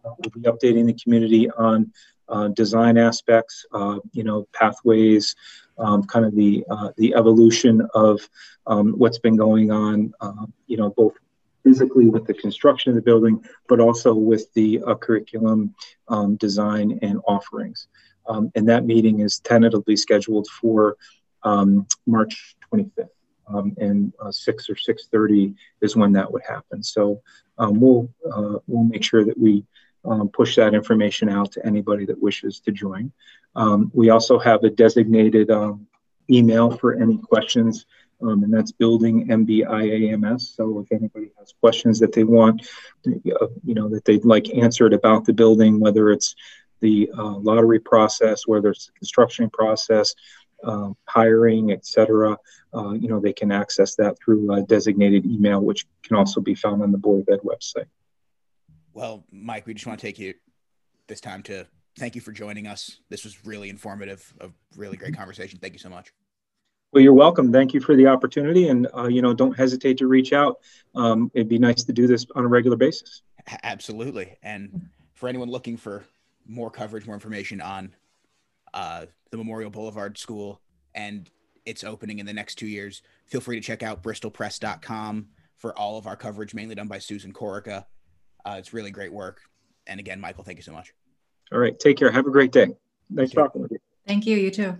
uh, 0.05 0.11
we'll 0.19 0.31
be 0.31 0.41
updating 0.41 0.85
the 0.85 0.93
community 0.93 1.49
on 1.49 1.91
uh, 2.31 2.47
design 2.49 2.97
aspects, 2.97 3.65
uh, 3.73 3.99
you 4.13 4.23
know, 4.23 4.47
pathways, 4.53 5.35
um, 5.77 6.03
kind 6.03 6.25
of 6.25 6.35
the 6.35 6.63
the 6.97 7.13
evolution 7.15 7.87
of 7.93 8.27
um, 8.67 8.93
what's 8.93 9.19
been 9.19 9.35
going 9.35 9.71
on, 9.71 10.13
you 10.67 10.77
know, 10.77 10.89
both 10.91 11.13
physically 11.63 12.07
with 12.07 12.25
the 12.25 12.33
construction 12.33 12.89
of 12.89 12.95
the 12.95 13.01
building, 13.01 13.43
but 13.67 13.79
also 13.79 14.13
with 14.13 14.51
the 14.53 14.79
curriculum 14.99 15.75
um, 16.07 16.35
design 16.37 16.97
and 17.01 17.19
offerings. 17.27 17.87
Um, 18.27 18.51
and 18.55 18.67
that 18.69 18.85
meeting 18.85 19.19
is 19.19 19.39
tentatively 19.39 19.95
scheduled 19.95 20.47
for 20.47 20.97
um, 21.43 21.87
March 22.05 22.55
25th. 22.73 23.09
Um, 23.47 23.75
and 23.77 24.13
uh, 24.23 24.31
6 24.31 24.69
or 24.69 24.75
6.30 24.75 25.55
is 25.81 25.95
when 25.95 26.13
that 26.13 26.31
would 26.31 26.43
happen. 26.47 26.81
So 26.83 27.21
um, 27.57 27.81
we'll, 27.81 28.09
uh, 28.25 28.59
we'll 28.67 28.85
make 28.85 29.03
sure 29.03 29.25
that 29.25 29.37
we 29.37 29.65
um, 30.05 30.29
push 30.29 30.55
that 30.55 30.73
information 30.73 31.29
out 31.29 31.51
to 31.53 31.65
anybody 31.65 32.05
that 32.05 32.21
wishes 32.21 32.59
to 32.61 32.71
join. 32.71 33.11
Um, 33.55 33.91
we 33.93 34.09
also 34.09 34.39
have 34.39 34.63
a 34.63 34.69
designated 34.69 35.51
email 36.29 36.71
for 36.71 36.95
any 36.95 37.17
questions 37.17 37.85
um, 38.21 38.43
and 38.43 38.53
that's 38.53 38.71
building 38.71 39.27
MBIAMS. 39.27 40.55
So 40.55 40.79
if 40.79 40.91
anybody 40.91 41.31
has 41.39 41.53
questions 41.59 41.99
that 41.99 42.13
they 42.13 42.23
want, 42.23 42.67
uh, 43.07 43.47
you 43.63 43.73
know, 43.73 43.89
that 43.89 44.05
they'd 44.05 44.25
like 44.25 44.53
answered 44.53 44.93
about 44.93 45.25
the 45.25 45.33
building, 45.33 45.79
whether 45.79 46.11
it's 46.11 46.35
the 46.79 47.11
uh, 47.17 47.37
lottery 47.37 47.79
process, 47.79 48.47
whether 48.47 48.69
it's 48.69 48.87
the 48.87 48.93
construction 48.93 49.49
process, 49.49 50.15
um, 50.63 50.95
hiring, 51.05 51.71
etc. 51.71 52.37
Uh, 52.73 52.91
you 52.91 53.07
know, 53.07 53.19
they 53.19 53.33
can 53.33 53.51
access 53.51 53.95
that 53.95 54.17
through 54.19 54.51
a 54.53 54.61
designated 54.61 55.25
email, 55.25 55.61
which 55.61 55.85
can 56.03 56.15
also 56.15 56.39
be 56.39 56.55
found 56.55 56.81
on 56.83 56.91
the 56.91 56.97
Board 56.97 57.21
of 57.21 57.33
Ed 57.33 57.39
website. 57.43 57.87
Well, 58.93 59.25
Mike, 59.31 59.65
we 59.65 59.73
just 59.73 59.87
want 59.87 59.99
to 59.99 60.05
take 60.05 60.19
you 60.19 60.33
this 61.07 61.21
time 61.21 61.43
to 61.43 61.65
thank 61.97 62.15
you 62.15 62.21
for 62.21 62.31
joining 62.31 62.67
us. 62.67 62.99
This 63.09 63.23
was 63.23 63.45
really 63.45 63.69
informative, 63.69 64.33
a 64.41 64.49
really 64.75 64.97
great 64.97 65.15
conversation. 65.15 65.59
Thank 65.59 65.73
you 65.73 65.79
so 65.79 65.89
much. 65.89 66.13
Well, 66.91 67.01
you're 67.01 67.13
welcome. 67.13 67.53
Thank 67.53 67.73
you 67.73 67.79
for 67.79 67.95
the 67.95 68.07
opportunity, 68.07 68.67
and 68.67 68.87
uh, 68.95 69.07
you 69.07 69.21
know, 69.21 69.33
don't 69.33 69.57
hesitate 69.57 69.97
to 69.99 70.07
reach 70.07 70.33
out. 70.33 70.59
Um, 70.93 71.31
it'd 71.33 71.47
be 71.47 71.57
nice 71.57 71.83
to 71.83 71.93
do 71.93 72.05
this 72.05 72.25
on 72.35 72.43
a 72.43 72.47
regular 72.47 72.75
basis. 72.75 73.21
Absolutely, 73.63 74.37
and 74.43 74.89
for 75.13 75.29
anyone 75.29 75.49
looking 75.49 75.77
for 75.77 76.03
more 76.45 76.69
coverage, 76.69 77.05
more 77.05 77.15
information 77.15 77.61
on 77.61 77.95
uh, 78.73 79.05
the 79.29 79.37
Memorial 79.37 79.69
Boulevard 79.69 80.17
School 80.17 80.61
and 80.93 81.29
its 81.65 81.83
opening 81.83 82.19
in 82.19 82.25
the 82.25 82.33
next 82.33 82.55
two 82.55 82.67
years, 82.67 83.01
feel 83.25 83.39
free 83.39 83.55
to 83.55 83.65
check 83.65 83.83
out 83.83 84.03
bristolpress.com 84.03 85.27
for 85.55 85.77
all 85.77 85.97
of 85.97 86.07
our 86.07 86.17
coverage, 86.17 86.53
mainly 86.53 86.75
done 86.75 86.87
by 86.87 86.97
Susan 86.97 87.31
Corica. 87.31 87.85
Uh, 88.45 88.55
it's 88.57 88.73
really 88.73 88.91
great 88.91 89.11
work. 89.11 89.41
And 89.87 89.99
again, 89.99 90.19
Michael, 90.19 90.43
thank 90.43 90.57
you 90.57 90.63
so 90.63 90.71
much. 90.71 90.93
All 91.51 91.59
right. 91.59 91.77
Take 91.77 91.97
care. 91.97 92.11
Have 92.11 92.27
a 92.27 92.31
great 92.31 92.51
day. 92.51 92.69
Nice 93.09 93.31
talking 93.31 93.61
with 93.61 93.71
you. 93.71 93.79
Thank 94.07 94.25
you. 94.25 94.37
You 94.37 94.51
too. 94.51 94.77